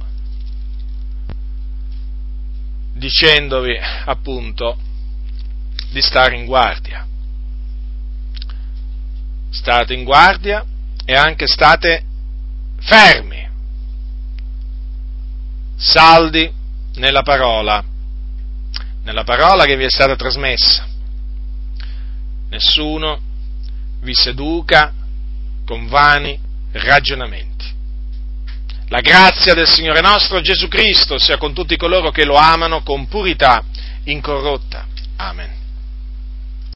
[2.94, 4.78] dicendovi appunto
[5.92, 7.06] di stare in guardia.
[9.50, 10.64] State in guardia
[11.10, 12.04] e anche state
[12.80, 13.50] fermi,
[15.76, 16.54] saldi
[16.98, 17.84] nella parola,
[19.02, 20.86] nella parola che vi è stata trasmessa.
[22.52, 23.20] Nessuno
[24.02, 24.94] vi seduca
[25.66, 26.40] con vani
[26.74, 27.66] ragionamenti.
[28.90, 33.08] La grazia del Signore nostro Gesù Cristo sia con tutti coloro che lo amano con
[33.08, 33.64] purità
[34.04, 34.86] incorrotta.
[35.16, 35.59] Amen.